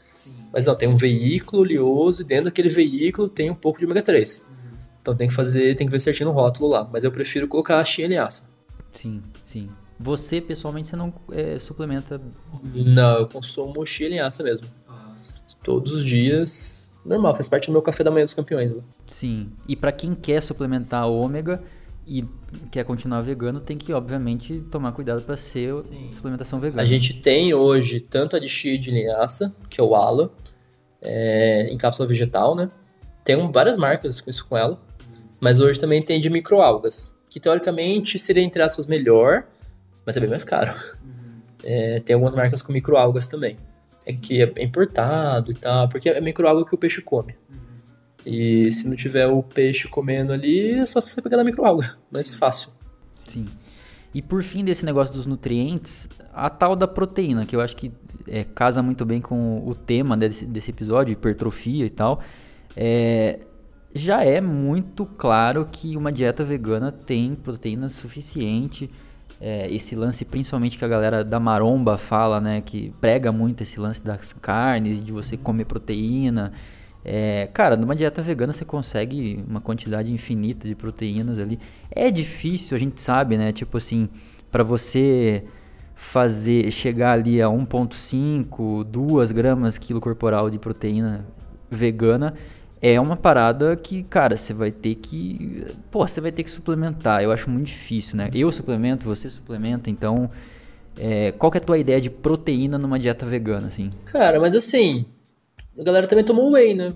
[0.52, 4.02] Mas não, tem um veículo oleoso e dentro daquele veículo tem um pouco de ômega
[4.02, 4.44] 3.
[5.04, 6.88] Então tem que fazer, tem que ver certinho no rótulo lá.
[6.90, 8.48] Mas eu prefiro colocar a chia e linhaça.
[8.94, 9.68] Sim, sim.
[10.00, 12.18] Você, pessoalmente, você não é, suplementa.
[12.74, 14.66] Não, eu consumo chia e linhaça mesmo.
[15.62, 16.88] Todos os dias.
[17.04, 18.74] Normal, faz parte do meu café da manhã dos campeões.
[18.74, 18.82] Lá.
[19.06, 19.50] Sim.
[19.68, 21.62] E pra quem quer suplementar ômega
[22.06, 22.24] e
[22.70, 25.74] quer continuar vegano, tem que, obviamente, tomar cuidado pra ser
[26.12, 26.80] suplementação vegana.
[26.80, 30.32] A gente tem hoje tanto a de chia de linhaça, que é o ALA,
[31.02, 32.70] é, em cápsula vegetal, né?
[33.22, 34.80] Tem várias marcas com isso com ela.
[35.40, 39.44] Mas hoje também tem de microalgas, que teoricamente seria, entre aspas, melhor,
[40.06, 40.72] mas é bem mais caro.
[41.62, 43.56] É, tem algumas marcas com microalgas também.
[44.06, 47.34] É que é importado e tal, porque é microalga que o peixe come.
[48.26, 51.96] E se não tiver o peixe comendo ali, é só você pegar da microalga.
[52.10, 52.70] Mais fácil.
[53.18, 53.46] Sim.
[54.14, 57.92] E por fim desse negócio dos nutrientes, a tal da proteína, que eu acho que
[58.28, 62.22] é, casa muito bem com o tema desse, desse episódio, hipertrofia e tal,
[62.76, 63.40] é,
[63.94, 68.90] já é muito claro que uma dieta vegana tem proteína suficiente.
[69.40, 73.78] É, esse lance, principalmente que a galera da maromba fala, né, que prega muito esse
[73.78, 76.52] lance das carnes, de você comer proteína.
[77.04, 81.60] É, cara, numa dieta vegana você consegue uma quantidade infinita de proteínas ali.
[81.90, 83.52] É difícil, a gente sabe, né?
[83.52, 84.08] Tipo assim,
[84.50, 85.44] para você
[85.94, 91.26] fazer chegar ali a 1.5, 2 gramas quilo corporal de proteína
[91.70, 92.34] vegana,
[92.86, 97.22] é uma parada que, cara, você vai ter que, pô, você vai ter que suplementar.
[97.22, 98.28] Eu acho muito difícil, né?
[98.34, 100.30] Eu suplemento, você suplementa, então,
[100.98, 103.90] é, qual que é a tua ideia de proteína numa dieta vegana, assim?
[104.04, 105.06] Cara, mas assim,
[105.78, 106.92] a galera também tomou whey, né?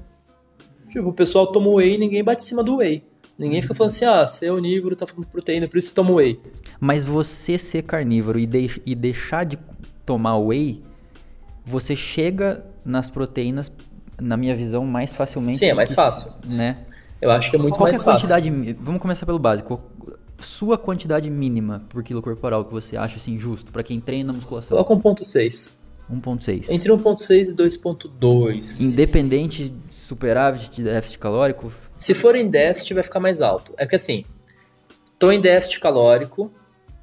[0.90, 3.02] Tipo, o pessoal toma whey e ninguém bate em cima do whey.
[3.38, 5.94] Ninguém fica falando assim, ah, você é onívoro, tá falando de proteína, por isso você
[5.94, 6.38] toma whey.
[6.78, 9.58] Mas você ser carnívoro e, deix- e deixar de
[10.04, 10.82] tomar whey,
[11.64, 13.70] você chega nas proteínas,
[14.20, 15.58] na minha visão, mais facilmente.
[15.58, 16.32] Sim, é mais que- fácil.
[16.44, 16.78] Né?
[17.20, 18.20] Eu acho que é muito Qual que mais é a fácil.
[18.20, 18.50] quantidade.
[18.50, 19.80] mi- Vamos começar pelo básico.
[20.40, 24.76] Sua quantidade mínima por quilo corporal que você acha assim justo pra quem treina musculação?
[24.76, 25.74] Coloca 1.6.
[26.08, 26.70] 1.6.
[26.70, 28.80] Entre 1.6 e 2.2.
[28.80, 33.74] Independente de superávit de déficit calórico, Se for em déficit, vai ficar mais alto.
[33.76, 34.24] É que assim,
[35.18, 36.50] tô em déficit calórico,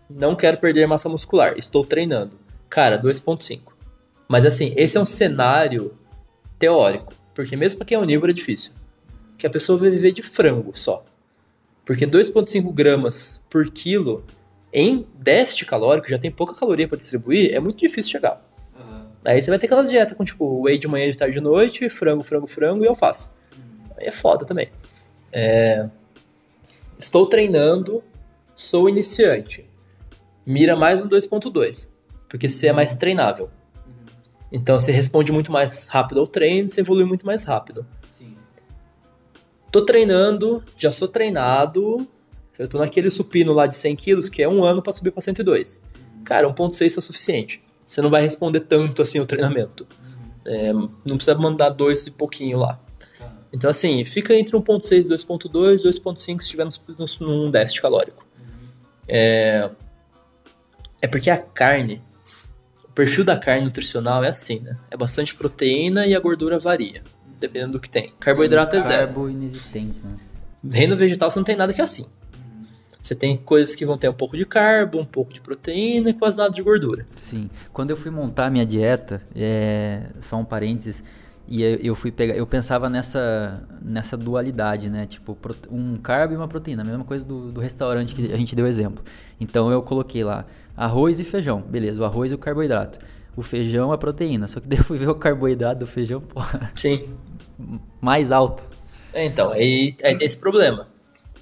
[0.10, 2.32] não quero perder massa muscular, estou treinando.
[2.70, 3.74] Cara, 2.5.
[4.30, 5.92] Mas assim, esse é um cenário
[6.58, 7.14] teórico.
[7.34, 8.72] Porque mesmo pra quem é onívoro é difícil.
[9.38, 11.04] Que a pessoa vai viver de frango só.
[11.86, 14.26] Porque 2.5 gramas por quilo
[14.74, 18.42] em déficit calórico, já tem pouca caloria para distribuir, é muito difícil chegar.
[19.24, 21.44] Aí você vai ter aquelas dietas com tipo whey de manhã, de tarde e de
[21.44, 23.30] noite, frango, frango, frango e alface.
[23.98, 24.70] Aí é foda também.
[25.32, 25.90] É,
[26.98, 28.02] Estou treinando,
[28.56, 29.70] sou iniciante.
[30.46, 31.90] Mira mais no 2.2,
[32.30, 33.50] porque você é mais treinável.
[34.56, 37.86] Então você responde muito mais rápido ao treino, você evolui muito mais rápido.
[39.70, 42.08] Tô treinando, já sou treinado.
[42.58, 45.22] Eu tô naquele supino lá de 100 quilos, que é um ano para subir para
[45.22, 45.84] 102.
[46.24, 47.62] Cara, 1.6 é suficiente.
[47.86, 49.86] Você não vai responder tanto assim o treinamento.
[50.48, 52.80] É, não precisa mandar dois e pouquinho lá.
[53.52, 56.66] Então, assim, fica entre 1.6 e 2.2, 2.5 se estiver
[57.20, 58.26] num déficit calórico.
[59.06, 59.70] É,
[61.02, 62.02] é porque a carne,
[62.96, 64.78] perfil da carne nutricional é assim, né?
[64.90, 67.04] É bastante proteína e a gordura varia,
[67.40, 68.12] dependendo do que tem.
[68.20, 69.08] Carboidrato é zero.
[69.08, 70.18] carbo inexistente, né?
[70.72, 72.06] Reino vegetal você não tem nada que é assim.
[73.00, 76.14] Você tem coisas que vão ter um pouco de carbo, um pouco de proteína e
[76.14, 77.06] quase nada de gordura.
[77.16, 77.52] Sim.
[77.72, 81.04] Quando eu fui montar a minha dieta, é, só um parênteses,
[81.48, 85.06] e eu fui pegar, eu pensava nessa, nessa dualidade, né?
[85.06, 85.38] Tipo,
[85.70, 88.66] um carbo e uma proteína, a mesma coisa do, do restaurante que a gente deu
[88.66, 89.04] exemplo.
[89.40, 93.00] Então eu coloquei lá arroz e feijão, beleza, o arroz e o carboidrato.
[93.36, 96.22] O feijão é a proteína, só que daí eu fui ver o carboidrato do feijão,
[96.22, 96.72] porra.
[96.76, 97.10] Sim.
[98.02, 98.64] Mais alto.
[99.14, 100.88] É, então, aí, aí tem esse problema.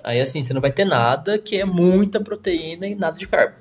[0.04, 3.56] Aí assim, você não vai ter nada que é muita proteína e nada de carbo.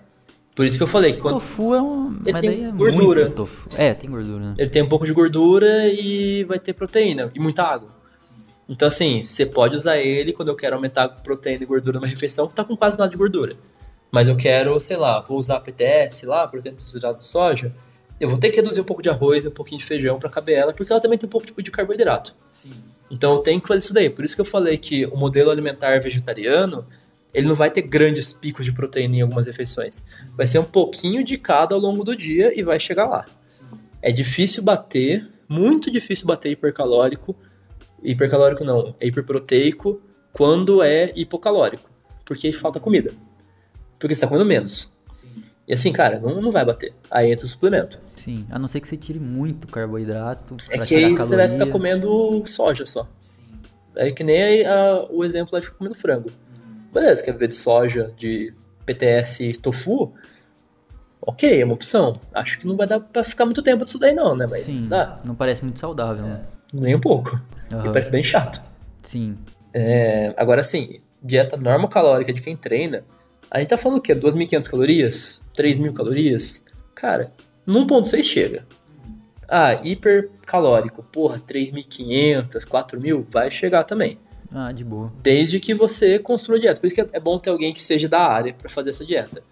[0.54, 1.34] Por isso que eu falei que quando.
[1.36, 2.20] Tofu é um.
[2.24, 3.30] Ele Mas tem é gordura.
[3.30, 3.70] tofu.
[3.72, 4.54] É, tem gordura, né?
[4.58, 7.90] Ele tem um pouco de gordura e vai ter proteína e muita água.
[8.68, 12.46] Então, assim, você pode usar ele quando eu quero aumentar proteína e gordura numa refeição
[12.46, 13.56] que tá com quase nada de gordura.
[14.12, 17.74] Mas eu quero, sei lá, vou usar PTS lá, proteína texturada de soja.
[18.20, 20.28] Eu vou ter que reduzir um pouco de arroz e um pouquinho de feijão para
[20.28, 22.36] caber ela, porque ela também tem um pouco de carboidrato.
[22.52, 22.72] Sim.
[23.10, 24.10] Então eu tenho que fazer isso daí.
[24.10, 26.86] Por isso que eu falei que o modelo alimentar vegetariano,
[27.32, 30.04] ele não vai ter grandes picos de proteína em algumas refeições.
[30.36, 33.26] Vai ser um pouquinho de cada ao longo do dia e vai chegar lá.
[34.02, 37.34] É difícil bater, muito difícil bater hipercalórico.
[38.02, 40.02] Hipercalórico não, é hiperproteico
[40.34, 41.90] quando é hipocalórico.
[42.26, 43.14] Porque falta comida.
[44.02, 44.90] Porque você está comendo menos.
[45.66, 46.92] E assim, cara, não, não vai bater.
[47.08, 48.00] Aí entra o suplemento.
[48.16, 50.56] Sim, a não ser que você tire muito carboidrato.
[50.68, 51.24] É pra que tirar aí caloria.
[51.24, 53.06] você vai ficar comendo soja só.
[53.94, 56.30] É que nem aí, a- o exemplo vai ficar comendo frango.
[56.92, 58.52] Beleza, quer viver de soja, de
[58.84, 60.12] PTS tofu?
[61.20, 62.14] Ok, é uma opção.
[62.34, 64.46] Acho que não vai dar pra ficar muito tempo disso daí não, né?
[64.50, 65.20] Mas Sim, dá.
[65.24, 66.40] não parece muito saudável, né?
[66.72, 67.40] Nem um pouco.
[67.72, 67.86] Aham.
[67.88, 68.60] E parece bem chato.
[69.02, 69.38] Sim,
[69.74, 73.04] É, agora sim, dieta normocalórica de quem treina,
[73.52, 74.14] a gente tá falando o quê?
[74.14, 75.40] 2.500 calorias?
[75.56, 76.64] 3.000 calorias?
[76.94, 77.32] Cara,
[77.66, 78.66] no 1.6 chega.
[79.48, 84.18] Ah, hipercalórico, porra, 3.500, 4.000, vai chegar também.
[84.54, 85.10] ah, de boa.
[85.22, 86.80] Desde que você construa a dieta.
[86.80, 89.04] Por isso que é- é bom ter alguém que seja da área para fazer essa
[89.04, 89.42] dieta.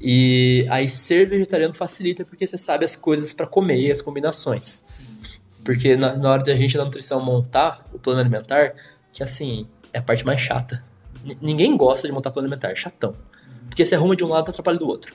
[0.00, 4.84] E aí ser vegetariano facilita porque você sabe as coisas para comer e as combinações.
[5.64, 8.74] Porque na, na hora da gente da nutrição montar o plano alimentar,
[9.12, 10.84] que assim, é a parte mais chata.
[11.24, 13.16] N- ninguém gosta de montar plano alimentar, é chatão.
[13.74, 15.12] Porque você arruma de um lado e atrapalha do outro.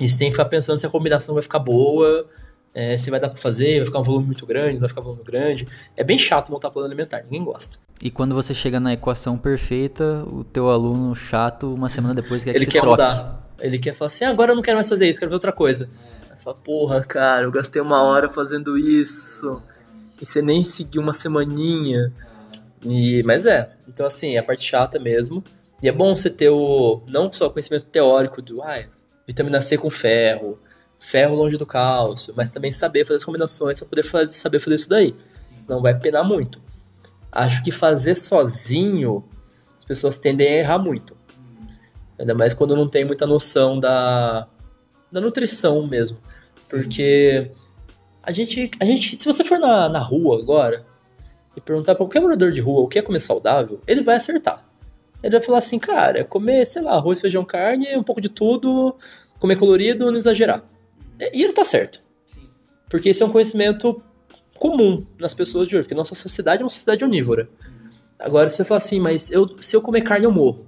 [0.00, 2.26] E você tem que ficar pensando se a combinação vai ficar boa,
[2.74, 5.02] é, se vai dar pra fazer, vai ficar um volume muito grande, não vai ficar
[5.02, 5.68] um volume grande.
[5.96, 7.78] É bem chato montar plano alimentar, ninguém gosta.
[8.02, 12.50] E quando você chega na equação perfeita, o teu aluno chato, uma semana depois, quer
[12.50, 13.00] que ele você quer troque.
[13.02, 13.54] mudar.
[13.60, 15.52] Ele quer falar assim, "Ah, agora eu não quero mais fazer isso, quero ver outra
[15.52, 15.88] coisa.
[16.28, 19.62] Aí você fala, porra, cara, eu gastei uma hora fazendo isso.
[20.20, 22.12] E você nem seguiu uma semaninha.
[22.82, 25.44] E, mas é, então assim, é a parte chata mesmo.
[25.82, 28.84] E é bom você ter o, não só o conhecimento teórico do, ah,
[29.26, 30.58] vitamina C com ferro,
[30.98, 34.76] ferro longe do cálcio, mas também saber fazer as combinações para poder fazer, saber fazer
[34.76, 35.14] isso daí.
[35.54, 36.60] Senão vai penar muito.
[37.32, 39.24] Acho que fazer sozinho,
[39.78, 41.16] as pessoas tendem a errar muito.
[42.18, 44.46] Ainda mais quando não tem muita noção da,
[45.10, 46.18] da nutrição mesmo.
[46.68, 47.50] Porque
[48.22, 50.84] a gente, a gente, se você for na, na rua agora
[51.56, 54.69] e perguntar pra qualquer morador de rua o que é comer saudável, ele vai acertar.
[55.22, 58.96] Ele vai falar assim, cara, comer, sei lá, arroz, feijão, carne, um pouco de tudo,
[59.38, 60.64] comer colorido, não exagerar.
[61.18, 62.00] E ele tá certo.
[62.88, 64.02] Porque esse é um conhecimento
[64.58, 67.48] comum nas pessoas de hoje, porque nossa sociedade é uma sociedade onívora.
[68.18, 70.66] Agora, se você falar assim, mas eu, se eu comer carne, eu morro.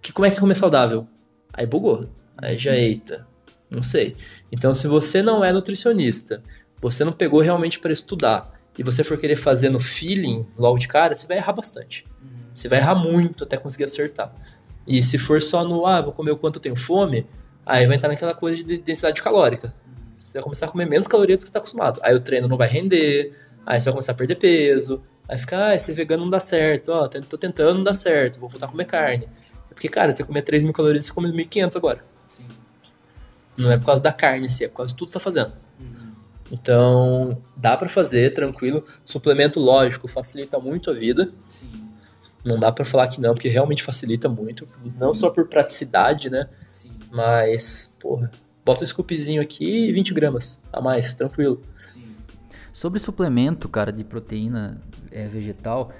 [0.00, 1.06] Que, como é que é comer saudável?
[1.52, 2.08] Aí bugou.
[2.36, 3.26] Aí já, eita,
[3.70, 4.16] não sei.
[4.50, 6.42] Então, se você não é nutricionista,
[6.80, 10.88] você não pegou realmente para estudar, e você for querer fazer no feeling, logo de
[10.88, 12.06] cara, você vai errar bastante.
[12.54, 14.32] Você vai errar muito até conseguir acertar.
[14.86, 17.26] E se for só no, ah, vou comer o quanto eu tenho fome,
[17.64, 19.74] aí vai entrar naquela coisa de densidade calórica.
[20.14, 22.00] Você vai começar a comer menos calorias do que você está acostumado.
[22.02, 23.32] Aí o treino não vai render,
[23.64, 26.90] aí você vai começar a perder peso, aí fica, ah, esse vegano não dá certo,
[26.90, 29.28] ó, tô tentando, não dá certo, vou voltar a comer carne.
[29.70, 32.04] É porque, cara, você comer 3 mil calorias, você come 1.500 agora.
[33.56, 35.22] Não é por causa da carne, assim, é por causa de tudo que você tá
[35.22, 35.52] fazendo.
[36.50, 38.84] Então, dá pra fazer, tranquilo.
[39.04, 41.32] Suplemento, lógico, facilita muito a vida.
[42.44, 44.66] Não dá pra falar que não, porque realmente facilita muito.
[44.98, 46.48] Não só por praticidade, né?
[47.10, 48.30] Mas, porra,
[48.64, 51.62] bota um scoopzinho aqui e 20 gramas a mais, tranquilo.
[52.72, 55.92] Sobre suplemento, cara, de proteína é, vegetal,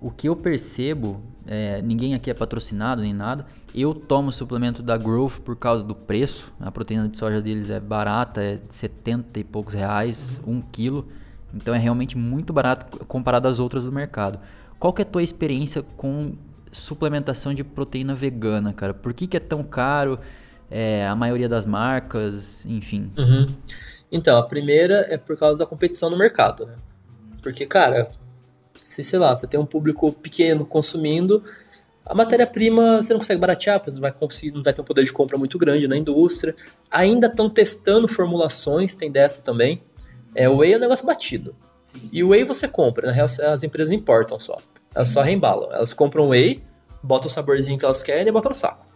[0.00, 4.96] o que eu percebo, é, ninguém aqui é patrocinado nem nada, eu tomo suplemento da
[4.96, 6.52] Growth por causa do preço.
[6.58, 11.06] A proteína de soja deles é barata, é 70 e poucos reais, um quilo.
[11.54, 14.40] Então é realmente muito barato comparado às outras do mercado.
[14.80, 16.32] Qual que é a tua experiência com
[16.72, 18.94] suplementação de proteína vegana, cara?
[18.94, 20.18] Por que, que é tão caro?
[20.70, 23.12] É, a maioria das marcas, enfim.
[23.18, 23.46] Uhum.
[24.10, 26.76] Então, a primeira é por causa da competição no mercado, né?
[27.42, 28.10] Porque, cara,
[28.76, 31.44] se sei lá, você tem um público pequeno consumindo,
[32.10, 35.04] A matéria-prima você não consegue baratear, porque não vai, conseguir, não vai ter um poder
[35.04, 36.56] de compra muito grande na indústria.
[36.90, 39.82] Ainda estão testando formulações, tem dessa também.
[40.34, 41.54] É, o whey é um negócio batido.
[42.12, 44.58] E o whey você compra, na real as empresas importam só.
[44.94, 45.72] Elas só reembalam.
[45.72, 46.62] Elas compram whey,
[47.02, 48.86] botam o saborzinho que elas querem e botam no saco.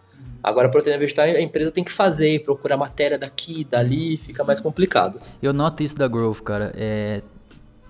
[0.43, 4.59] Agora, a proteína vegetal, a empresa tem que fazer, procurar matéria daqui, dali, fica mais
[4.59, 5.19] complicado.
[5.41, 6.71] Eu noto isso da Growth, cara.
[6.75, 7.23] É,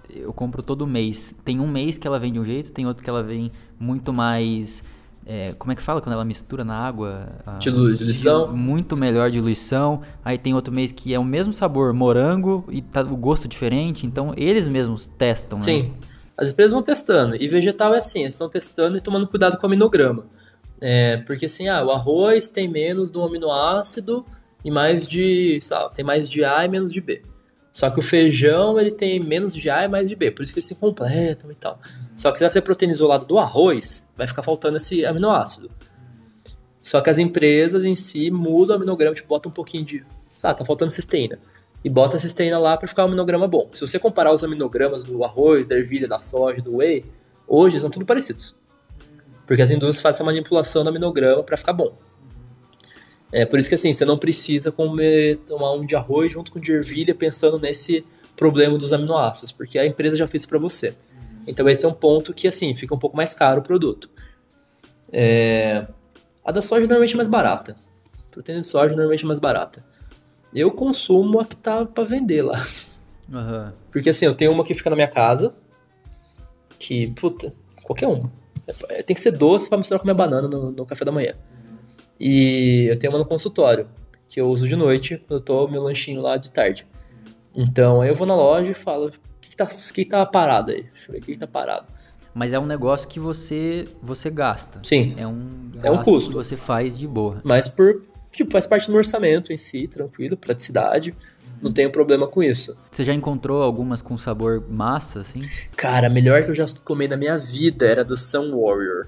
[0.10, 1.36] eu compro todo mês.
[1.44, 4.14] Tem um mês que ela vem de um jeito, tem outro que ela vem muito
[4.14, 4.82] mais.
[5.26, 7.28] É, como é que fala quando ela mistura na água?
[7.46, 8.56] A, diluição.
[8.56, 10.02] Muito melhor diluição.
[10.24, 14.06] Aí tem outro mês que é o mesmo sabor, morango, e tá o gosto diferente.
[14.06, 15.84] Então eles mesmos testam, Sim.
[15.84, 15.92] né?
[16.38, 17.36] As empresas vão testando.
[17.36, 20.28] E vegetal é assim, eles estão testando e tomando cuidado com o aminograma.
[20.80, 24.26] É, porque assim, ah, o arroz tem menos de um aminoácido
[24.64, 27.24] e mais de, sabe, tem mais de A e menos de B.
[27.76, 30.54] Só que o feijão, ele tem menos de A e mais de B, por isso
[30.54, 31.78] que eles se completam e tal.
[32.16, 35.70] Só que se você proteína isolada do arroz, vai ficar faltando esse aminoácido.
[36.82, 40.58] Só que as empresas em si mudam o aminograma, tipo, bota um pouquinho de, sabe,
[40.58, 41.38] tá faltando cisteína.
[41.84, 43.70] E bota a cisteína lá para ficar um aminograma bom.
[43.74, 47.04] Se você comparar os aminogramas do arroz, da ervilha, da soja, do whey,
[47.46, 48.56] hoje são tudo parecidos.
[49.46, 51.98] Porque as indústrias fazem essa manipulação do aminograma para ficar bom.
[53.32, 56.60] É por isso que assim, você não precisa comer, tomar um de arroz junto com
[56.60, 60.96] de ervilha pensando nesse problema dos aminoácidos, porque a empresa já fez para você.
[61.48, 64.10] Então esse é um ponto que assim, fica um pouco mais caro o produto.
[65.12, 65.86] É...
[66.44, 67.76] A da soja normalmente é mais barata.
[68.18, 69.86] A proteína de soja normalmente é mais barata.
[70.54, 72.66] Eu consumo a que tá para vender lá.
[73.28, 73.72] Uhum.
[73.92, 75.54] Porque assim, eu tenho uma que fica na minha casa,
[76.78, 77.52] que, puta,
[77.84, 78.32] qualquer uma
[78.90, 81.36] é, tem que ser doce para misturar com minha banana no, no, café da manhã.
[82.20, 83.88] E eu tenho uma no consultório,
[84.28, 86.88] que eu uso de noite, eu tô meu lanchinho lá de tarde.
[87.54, 90.72] Então aí eu vou na loja e falo, o que, que, tá, que tá parado
[90.72, 90.84] aí?
[90.84, 91.88] Deixa eu ver, o que, que tá parado?
[92.34, 94.82] Mas é um negócio que você você gasta.
[94.84, 95.16] Sim.
[95.18, 96.32] É um, é um custo.
[96.32, 97.42] que você faz de boa.
[97.44, 101.16] Mas por, tipo, faz parte do orçamento em si, tranquilo, praticidade
[101.62, 102.76] não tenho problema com isso.
[102.92, 105.40] Você já encontrou algumas com sabor massa, assim?
[105.76, 109.08] Cara, a melhor que eu já comi na minha vida era do Sun Warrior.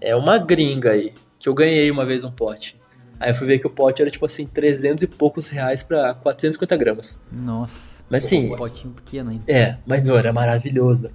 [0.00, 2.78] É uma gringa aí, que eu ganhei uma vez um pote.
[3.18, 6.14] Aí eu fui ver que o pote era tipo assim, 300 e poucos reais pra
[6.14, 7.24] 450 gramas.
[7.32, 7.74] Nossa.
[8.08, 8.52] Mas sim.
[8.52, 9.44] Um potinho pequeno ainda.
[9.50, 11.10] É, mas não, era maravilhoso.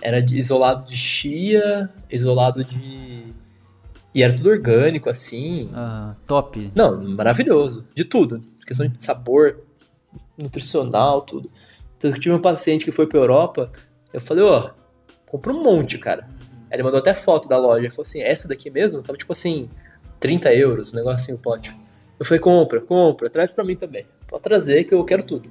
[0.00, 3.34] Era de, isolado de chia, isolado de.
[4.14, 5.70] E era tudo orgânico, assim.
[5.74, 6.72] Ah, top.
[6.74, 7.86] Não, maravilhoso.
[7.94, 8.40] De tudo.
[8.66, 9.60] Questão de sabor,
[10.36, 11.50] nutricional, tudo.
[11.96, 13.72] Então, eu tive um paciente que foi pra Europa,
[14.12, 16.28] eu falei, ó, oh, compra um monte, cara.
[16.70, 19.02] Ele mandou até foto da loja, falou assim, essa daqui mesmo?
[19.02, 19.68] Tava tipo assim,
[20.20, 21.74] 30 euros, um assim, o pote.
[22.18, 24.04] Eu falei, compra, compra, traz pra mim também.
[24.26, 25.48] Pode trazer que eu quero tudo.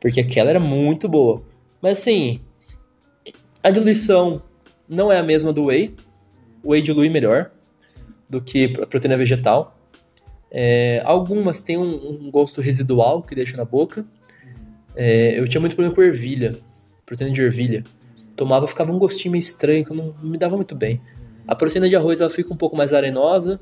[0.00, 1.42] Porque aquela era muito boa.
[1.80, 2.40] Mas assim,
[3.62, 4.42] a diluição
[4.88, 5.94] não é a mesma do whey.
[6.62, 7.50] O whey dilui melhor
[8.28, 9.78] do que a proteína vegetal.
[10.50, 14.06] É, algumas têm um, um, gosto residual que deixa na boca.
[14.96, 16.58] É, eu tinha muito problema com ervilha,
[17.06, 17.84] proteína de ervilha.
[18.36, 21.00] Tomava, ficava um gostinho meio estranho, que não, não me dava muito bem.
[21.46, 23.58] A proteína de arroz ela fica um pouco mais arenosa,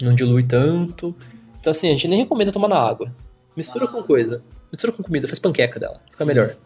[0.00, 1.14] não dilui tanto.
[1.60, 3.14] Então assim, a gente nem recomenda tomar na água.
[3.56, 6.26] Mistura com coisa, mistura com comida, faz panqueca dela, fica Sim.
[6.26, 6.56] melhor.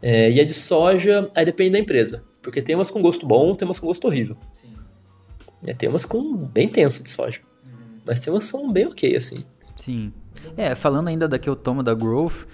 [0.00, 2.22] É, e a de soja, aí depende da empresa.
[2.40, 4.36] Porque tem umas com gosto bom, tem umas com gosto horrível.
[4.54, 4.72] Sim.
[5.66, 7.40] É, tem umas com bem tensa de soja.
[8.06, 9.44] Mas tem umas que são bem ok, assim.
[9.76, 10.12] Sim.
[10.56, 12.46] É, falando ainda da que eu tomo da Growth,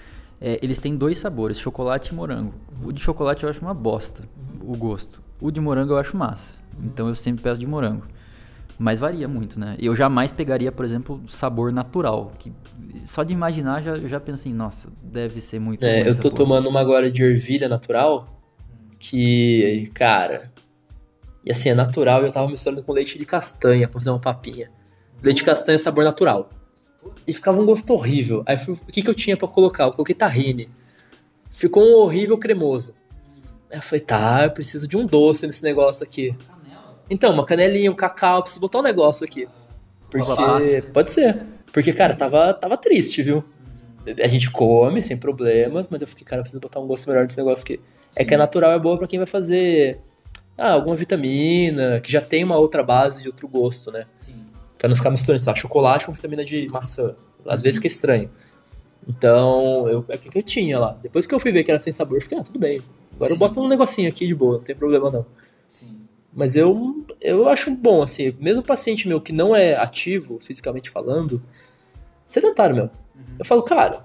[0.46, 2.52] é, eles têm dois sabores, chocolate e morango.
[2.84, 4.22] O de chocolate eu acho uma bosta,
[4.60, 5.22] o gosto.
[5.40, 6.52] O de morango eu acho massa.
[6.84, 8.02] Então eu sempre peço de morango.
[8.78, 9.74] Mas varia muito, né?
[9.78, 12.32] Eu jamais pegaria, por exemplo, sabor natural.
[12.38, 12.52] Que
[13.06, 16.28] só de imaginar já, eu já penso assim, nossa, deve ser muito É, eu tô
[16.28, 16.34] porra.
[16.34, 18.26] tomando uma agora de ervilha natural.
[18.98, 20.52] Que, cara.
[21.42, 24.20] E assim, é natural e eu tava misturando com leite de castanha pra fazer uma
[24.20, 24.70] papinha
[25.22, 26.50] leite castanha sabor natural.
[27.26, 28.42] E ficava um gosto horrível.
[28.46, 29.84] Aí o que, que eu tinha para colocar?
[29.84, 30.68] Eu coloquei tahine.
[31.50, 32.94] Ficou um horrível cremoso.
[33.70, 36.36] Aí eu falei, tá, eu preciso de um doce nesse negócio aqui.
[37.08, 39.48] Então, uma canelinha, um cacau, preciso botar um negócio aqui.
[40.10, 40.82] Porque.
[40.92, 41.42] Pode ser.
[41.72, 43.44] Porque, cara, tava, tava triste, viu?
[44.22, 47.24] A gente come sem problemas, mas eu fiquei, cara, eu preciso botar um gosto melhor
[47.24, 47.80] nesse negócio aqui.
[48.12, 48.22] Sim.
[48.22, 50.00] É que a natural é boa para quem vai fazer
[50.56, 54.06] ah, alguma vitamina, que já tem uma outra base de outro gosto, né?
[54.14, 54.43] Sim.
[54.84, 55.58] Pra não ficar misturando, sabe?
[55.58, 57.16] Chocolate com vitamina de maçã.
[57.46, 58.30] Às vezes que é estranho.
[59.08, 60.98] Então, eu, é o que eu tinha lá.
[61.02, 62.82] Depois que eu fui ver que era sem sabor, eu fiquei, ah, tudo bem.
[63.14, 63.34] Agora Sim.
[63.34, 65.24] eu boto um negocinho aqui de boa, não tem problema não.
[65.70, 66.00] Sim.
[66.30, 71.42] Mas eu, eu acho bom, assim, mesmo paciente meu que não é ativo, fisicamente falando,
[72.26, 72.84] sedentário meu.
[72.84, 73.36] Uhum.
[73.38, 74.04] Eu falo, cara,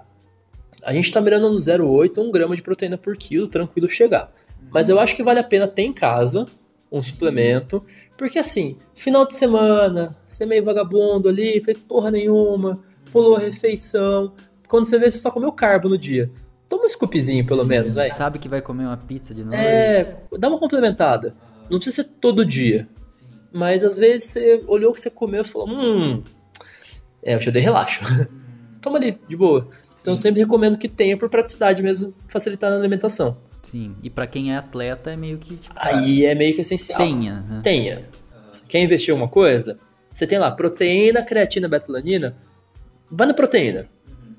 [0.81, 4.33] a gente tá mirando no 0,8, 1 grama de proteína por quilo, tranquilo chegar.
[4.61, 4.69] Uhum.
[4.71, 6.45] Mas eu acho que vale a pena ter em casa
[6.89, 7.85] um suplemento,
[8.19, 12.77] porque assim, final de semana, você é meio vagabundo ali, fez porra nenhuma,
[13.13, 14.33] pulou a refeição,
[14.67, 16.29] quando você vê, você só comeu carbo no dia.
[16.67, 18.11] Toma um scoopzinho, pelo menos, vai.
[18.11, 19.57] Sabe que vai comer uma pizza de noite.
[19.57, 21.33] É, dá uma complementada.
[21.69, 22.89] Não precisa ser todo dia.
[23.53, 26.21] Mas às vezes você olhou o que você comeu e falou, hum.
[27.23, 28.01] É, eu te dei relaxo.
[28.81, 29.69] Toma ali, de boa.
[30.01, 33.37] Então eu sempre recomendo que tenha por praticidade mesmo, facilitar na alimentação.
[33.69, 36.97] Sim, e pra quem é atleta é meio que tipo, Aí é meio que essencial.
[36.97, 37.61] tenha, né?
[37.63, 38.09] Tenha.
[38.67, 39.77] Quer investir em alguma coisa?
[40.11, 42.35] Você tem lá proteína, creatina, betalanina.
[43.11, 43.87] Vai na proteína.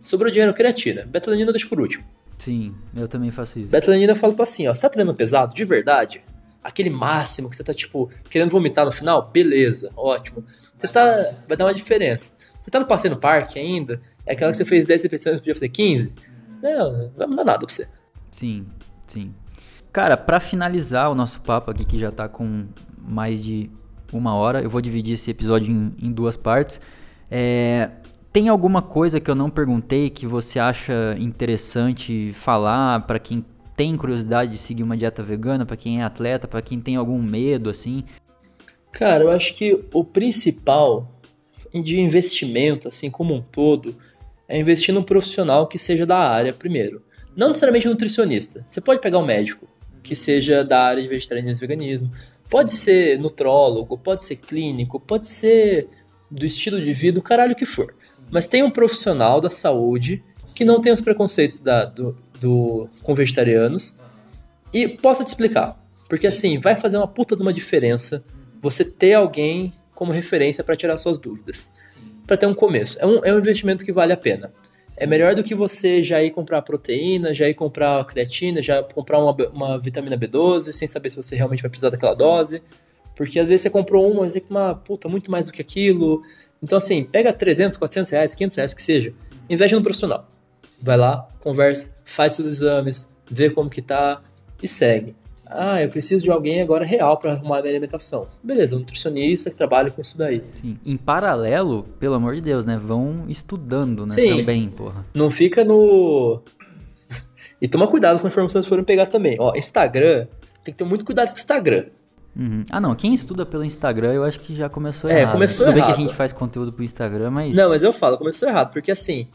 [0.03, 1.05] Sobrou dinheiro, creatina.
[1.07, 2.05] Betalanina deixa por último.
[2.39, 3.69] Sim, eu também faço isso.
[3.71, 6.23] Betalanina eu falo pra assim, ó, você tá treinando pesado, de verdade?
[6.63, 9.31] Aquele máximo que você tá, tipo, querendo vomitar no final?
[9.31, 10.45] Beleza, ótimo.
[10.77, 11.35] Você tá.
[11.47, 12.35] Vai dar uma diferença.
[12.61, 14.01] Você tá no passeio no parque ainda?
[14.27, 16.13] É aquela que você fez 10 repetições e podia fazer 15?
[16.63, 17.87] Não, não vai mudar nada pra você.
[18.33, 18.67] Sim,
[19.11, 19.35] sim.
[19.93, 22.67] Cara, pra finalizar o nosso papo aqui, que já tá com
[22.99, 23.71] mais de
[24.13, 26.81] uma hora, eu vou dividir esse episódio em, em duas partes.
[27.31, 27.91] É,
[28.33, 33.45] tem alguma coisa que eu não perguntei que você acha interessante falar pra quem
[33.77, 37.21] tem curiosidade de seguir uma dieta vegana, pra quem é atleta, pra quem tem algum
[37.21, 38.05] medo assim?
[38.93, 41.09] Cara, eu acho que o principal
[41.73, 43.97] de investimento, assim como um todo,
[44.49, 47.03] é investir num profissional que seja da área primeiro.
[47.37, 48.65] Não necessariamente um nutricionista.
[48.67, 49.69] Você pode pegar um médico
[50.03, 52.13] que seja da área de vegetarianismo e veganismo.
[52.51, 55.89] Pode ser nutrólogo, pode ser clínico, pode ser
[56.31, 57.95] do estilo de vida, o caralho que for.
[58.31, 60.23] Mas tem um profissional da saúde
[60.55, 63.97] que não tem os preconceitos da, do, do, com vegetarianos
[64.73, 65.81] e possa te explicar.
[66.09, 68.25] Porque assim, vai fazer uma puta de uma diferença
[68.61, 71.73] você ter alguém como referência para tirar suas dúvidas.
[72.27, 72.99] Para ter um começo.
[73.01, 74.53] É um, é um investimento que vale a pena.
[74.97, 79.19] É melhor do que você já ir comprar proteína, já ir comprar creatina, já comprar
[79.19, 82.63] uma, uma vitamina B12 sem saber se você realmente vai precisar daquela dose.
[83.15, 85.61] Porque às vezes você comprou uma, você tem que tomar, puta, muito mais do que
[85.61, 86.23] aquilo.
[86.63, 89.13] Então assim, pega 300, 400 reais, 500 reais que seja,
[89.49, 90.29] investe no profissional.
[90.83, 94.23] Vai lá, conversa, faz seus exames, vê como que tá
[94.63, 95.15] e segue.
[95.53, 98.29] Ah, eu preciso de alguém agora real para arrumar a minha alimentação.
[98.43, 100.43] Beleza, um nutricionista que trabalha com isso daí.
[100.61, 100.79] Sim.
[100.87, 102.79] Em paralelo, pelo amor de Deus, né?
[102.83, 104.15] Vão estudando, né?
[104.15, 104.37] Sim.
[104.39, 105.05] Também, porra.
[105.13, 106.41] Não fica no.
[107.61, 109.37] e toma cuidado com as informações que forem pegar também.
[109.41, 110.27] Ó, Instagram,
[110.65, 111.87] tem que ter muito cuidado com o Instagram.
[112.37, 112.65] Uhum.
[112.71, 112.95] Ah, não.
[112.95, 115.33] Quem estuda pelo Instagram, eu acho que já começou É, errado.
[115.33, 115.99] começou Tudo bem que errado.
[115.99, 117.55] a gente faz conteúdo pro Instagram, mas.
[117.55, 119.27] Não, mas eu falo, começou errado, porque assim,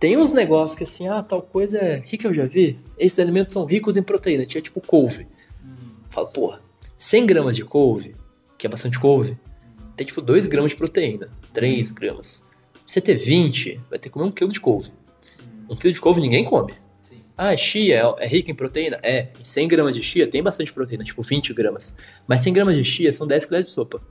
[0.00, 1.98] tem uns negócios que assim, ah, tal coisa é.
[1.98, 2.78] O que, que eu já vi?
[2.98, 5.28] Esses alimentos são ricos em proteína, tinha tipo couve.
[6.08, 6.62] Falo, porra,
[6.96, 8.16] 100 gramas de couve,
[8.56, 9.38] que é bastante couve,
[9.94, 12.48] tem tipo 2 gramas de proteína, 3 gramas.
[12.72, 14.90] Pra você ter 20, vai ter que comer um quilo de couve.
[15.68, 16.72] Um quilo de couve ninguém come.
[17.36, 18.98] Ah, chia é, é rica em proteína?
[19.02, 19.28] É.
[19.38, 21.96] Em 100 gramas de chia tem bastante proteína, tipo 20 gramas.
[22.26, 24.02] Mas 100 gramas de chia são 10 colheres de sopa.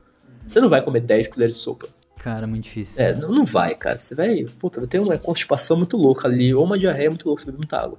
[0.45, 1.89] Você não vai comer 10 colheres de sopa.
[2.20, 2.93] Cara, muito difícil.
[2.97, 3.97] É, não, não vai, cara.
[3.97, 4.43] Você vai.
[4.59, 7.78] Puta, ter uma constipação muito louca ali, ou uma diarreia muito louca, você bebe muita
[7.78, 7.97] água.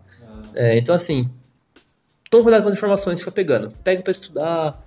[0.54, 1.28] É, então, assim,
[2.30, 3.72] toma cuidado com as informações que fica pegando.
[3.82, 4.78] Pega pra estudar,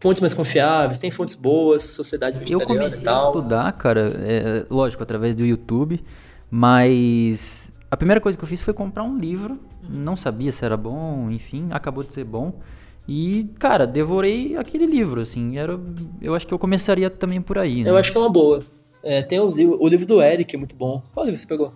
[0.00, 3.26] fontes mais confiáveis, tem fontes boas, sociedade Eu vegetariana comecei e a tal.
[3.28, 6.02] estudar, cara, é, lógico, através do YouTube,
[6.50, 9.58] mas a primeira coisa que eu fiz foi comprar um livro,
[9.88, 12.60] não sabia se era bom, enfim, acabou de ser bom.
[13.08, 15.78] E, cara, devorei aquele livro, assim, era,
[16.20, 17.90] eu acho que eu começaria também por aí, né?
[17.90, 18.62] Eu acho que é uma boa.
[19.02, 21.02] É, tem os livros, o livro do Eric é muito bom.
[21.12, 21.72] Qual livro você pegou?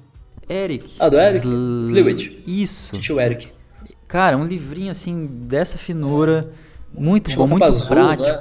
[0.48, 0.94] Eric.
[0.98, 1.44] Ah, do Eric?
[1.46, 2.42] Sl- Sliwich.
[2.46, 2.96] Isso.
[2.98, 3.48] Tio Eric.
[4.06, 6.52] Cara, um livrinho assim, dessa finura,
[6.96, 8.40] muito Acho bom, muito azul, não é?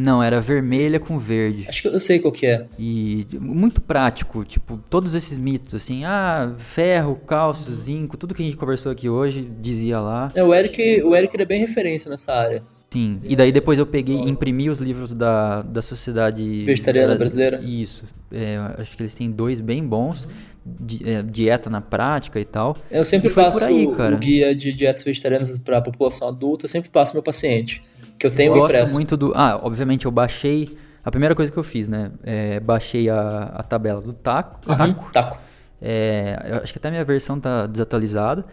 [0.00, 1.66] Não, era vermelha com verde.
[1.68, 2.66] Acho que eu sei qual que é.
[2.78, 8.44] E muito prático, tipo, todos esses mitos, assim, ah, ferro, cálcio, zinco, tudo que a
[8.44, 10.30] gente conversou aqui hoje, dizia lá.
[10.34, 12.62] É, o Eric, o Eric ele é bem referência nessa área.
[12.90, 16.64] Sim, e daí depois eu peguei e imprimi os livros da, da Sociedade...
[16.64, 17.60] Vegetariana Bras- Brasileira?
[17.62, 20.26] Isso, é, acho que eles têm dois bem bons,
[20.64, 22.76] di- é, dieta na prática e tal.
[22.90, 23.28] Eu sempre
[23.62, 27.80] aí, o- guia de dietas vegetarianas para a população adulta, eu sempre passo meu paciente,
[28.18, 28.94] que eu tenho Gosto impresso.
[28.94, 29.32] muito do.
[29.34, 30.76] Ah, obviamente eu baixei.
[31.04, 32.10] A primeira coisa que eu fiz, né?
[32.22, 34.60] É, baixei a, a tabela do taco.
[34.70, 35.12] Uhum, taco.
[35.12, 35.38] taco.
[35.80, 38.44] É, eu acho que até a minha versão tá desatualizada,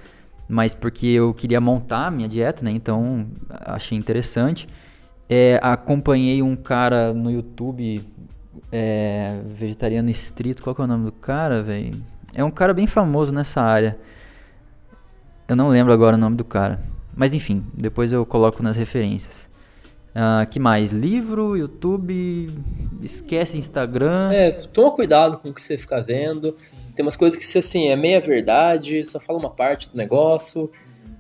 [0.48, 2.72] mas porque eu queria montar a minha dieta, né?
[2.72, 4.68] Então achei interessante.
[5.28, 8.08] É, acompanhei um cara no YouTube,
[8.72, 10.62] é, vegetariano estrito.
[10.62, 12.02] Qual que é o nome do cara, velho?
[12.36, 13.98] É um cara bem famoso nessa área.
[15.48, 16.80] Eu não lembro agora o nome do cara.
[17.16, 19.48] Mas enfim, depois eu coloco nas referências.
[20.18, 20.94] Ah, que mais?
[20.94, 22.50] Livro, YouTube,
[23.02, 24.32] esquece Instagram.
[24.32, 26.56] É, toma cuidado com o que você fica vendo.
[26.96, 30.72] Tem umas coisas que você, assim, é meia verdade, só fala uma parte do negócio.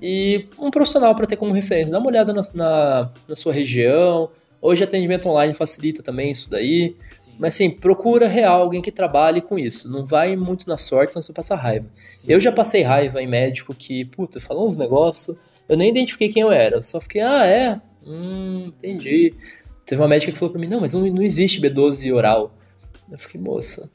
[0.02, 1.92] e um profissional para ter como referência.
[1.92, 4.30] Dá uma olhada na, na, na, sua região.
[4.62, 6.96] Hoje atendimento online facilita também isso daí.
[7.38, 9.92] Mas assim, procura real alguém que trabalhe com isso.
[9.92, 11.88] Não vai muito na sorte, senão você passa raiva.
[12.18, 12.28] Sim.
[12.30, 15.36] Eu já passei raiva em médico que, puta, falou uns negócios,
[15.68, 16.78] eu nem identifiquei quem eu era.
[16.78, 17.82] Eu só fiquei, ah, é?
[18.06, 19.34] Hum, entendi.
[19.86, 22.56] Teve uma médica que falou pra mim, não, mas não, não existe B12 oral.
[23.12, 23.90] Eu fiquei, moça,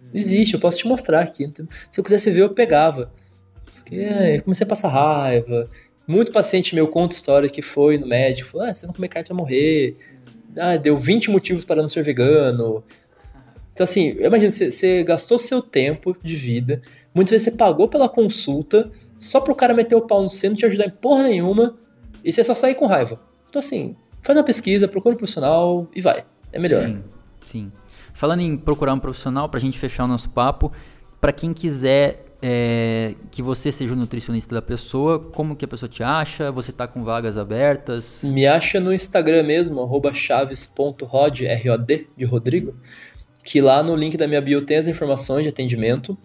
[0.00, 1.44] não existe, eu posso te mostrar aqui.
[1.44, 3.12] Então, se eu quisesse ver, eu pegava.
[3.76, 5.68] Fiquei, é, comecei a passar raiva.
[6.06, 9.26] Muito paciente meu conta história que foi no médico, falou, ah, se não comer carne,
[9.26, 9.96] você vai morrer
[10.58, 12.82] ah, deu 20 motivos para não ser vegano.
[13.72, 16.82] Então, assim, imagina, você, você gastou seu tempo de vida,
[17.14, 20.56] muitas vezes você pagou pela consulta só pro cara meter o pau no seu, não
[20.56, 21.78] te ajudar em porra nenhuma,
[22.22, 23.18] e você só sair com raiva.
[23.50, 26.24] Então, assim, faz uma pesquisa, procura um profissional e vai.
[26.52, 26.86] É melhor.
[26.86, 27.02] Sim,
[27.46, 27.72] sim.
[28.14, 30.72] Falando em procurar um profissional, pra gente fechar o nosso papo,
[31.20, 35.88] para quem quiser é, que você seja o nutricionista da pessoa, como que a pessoa
[35.88, 36.50] te acha?
[36.52, 38.20] Você tá com vagas abertas?
[38.22, 42.74] Me acha no Instagram mesmo, arroba chaves.rod, R-O-D, de Rodrigo,
[43.44, 46.16] que lá no link da minha bio tem as informações de atendimento.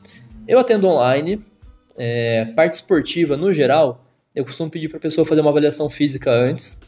[0.48, 1.42] Eu atendo online,
[1.98, 4.06] é, parte esportiva no geral,
[4.36, 6.80] eu costumo pedir para a pessoa fazer uma avaliação física antes,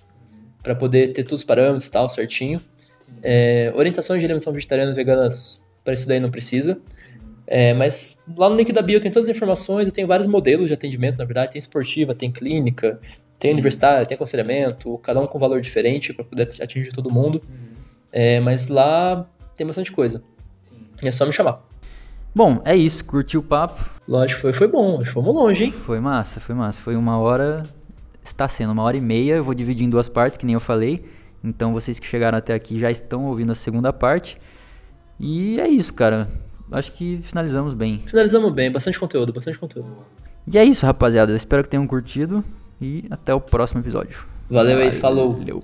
[0.68, 2.60] para poder ter todos os parâmetros e tal certinho.
[3.24, 5.30] É, orientações de alimentação vegetariana e vegana,
[5.82, 6.78] para isso daí não precisa.
[7.48, 10.68] É, mas lá no link da bio tem todas as informações, eu tenho vários modelos
[10.68, 13.00] de atendimento, na verdade, tem esportiva, tem clínica,
[13.40, 17.42] tem universitária, tem aconselhamento, cada um com valor diferente para poder atingir todo mundo.
[17.48, 17.78] Uhum.
[18.12, 20.22] É, mas lá tem bastante coisa.
[20.64, 20.76] Sim.
[21.02, 21.66] É só me chamar.
[22.36, 23.90] Bom, é isso, curtiu o papo?
[24.06, 25.72] Lógico, foi, foi bom, fomos longe, hein?
[25.72, 26.78] Foi massa, foi massa.
[26.82, 27.64] Foi uma hora,
[28.28, 30.60] está sendo uma hora e meia, eu vou dividir em duas partes, que nem eu
[30.60, 31.04] falei.
[31.44, 34.38] Então vocês que chegaram até aqui já estão ouvindo a segunda parte.
[35.20, 36.30] E é isso, cara
[36.72, 38.02] acho que finalizamos bem.
[38.06, 39.90] Finalizamos bem, bastante conteúdo, bastante conteúdo.
[40.46, 41.32] E é isso, rapaziada.
[41.32, 42.44] Eu espero que tenham curtido
[42.82, 44.26] e até o próximo episódio.
[44.50, 45.34] Valeu aí, falou.
[45.34, 45.64] Valeu.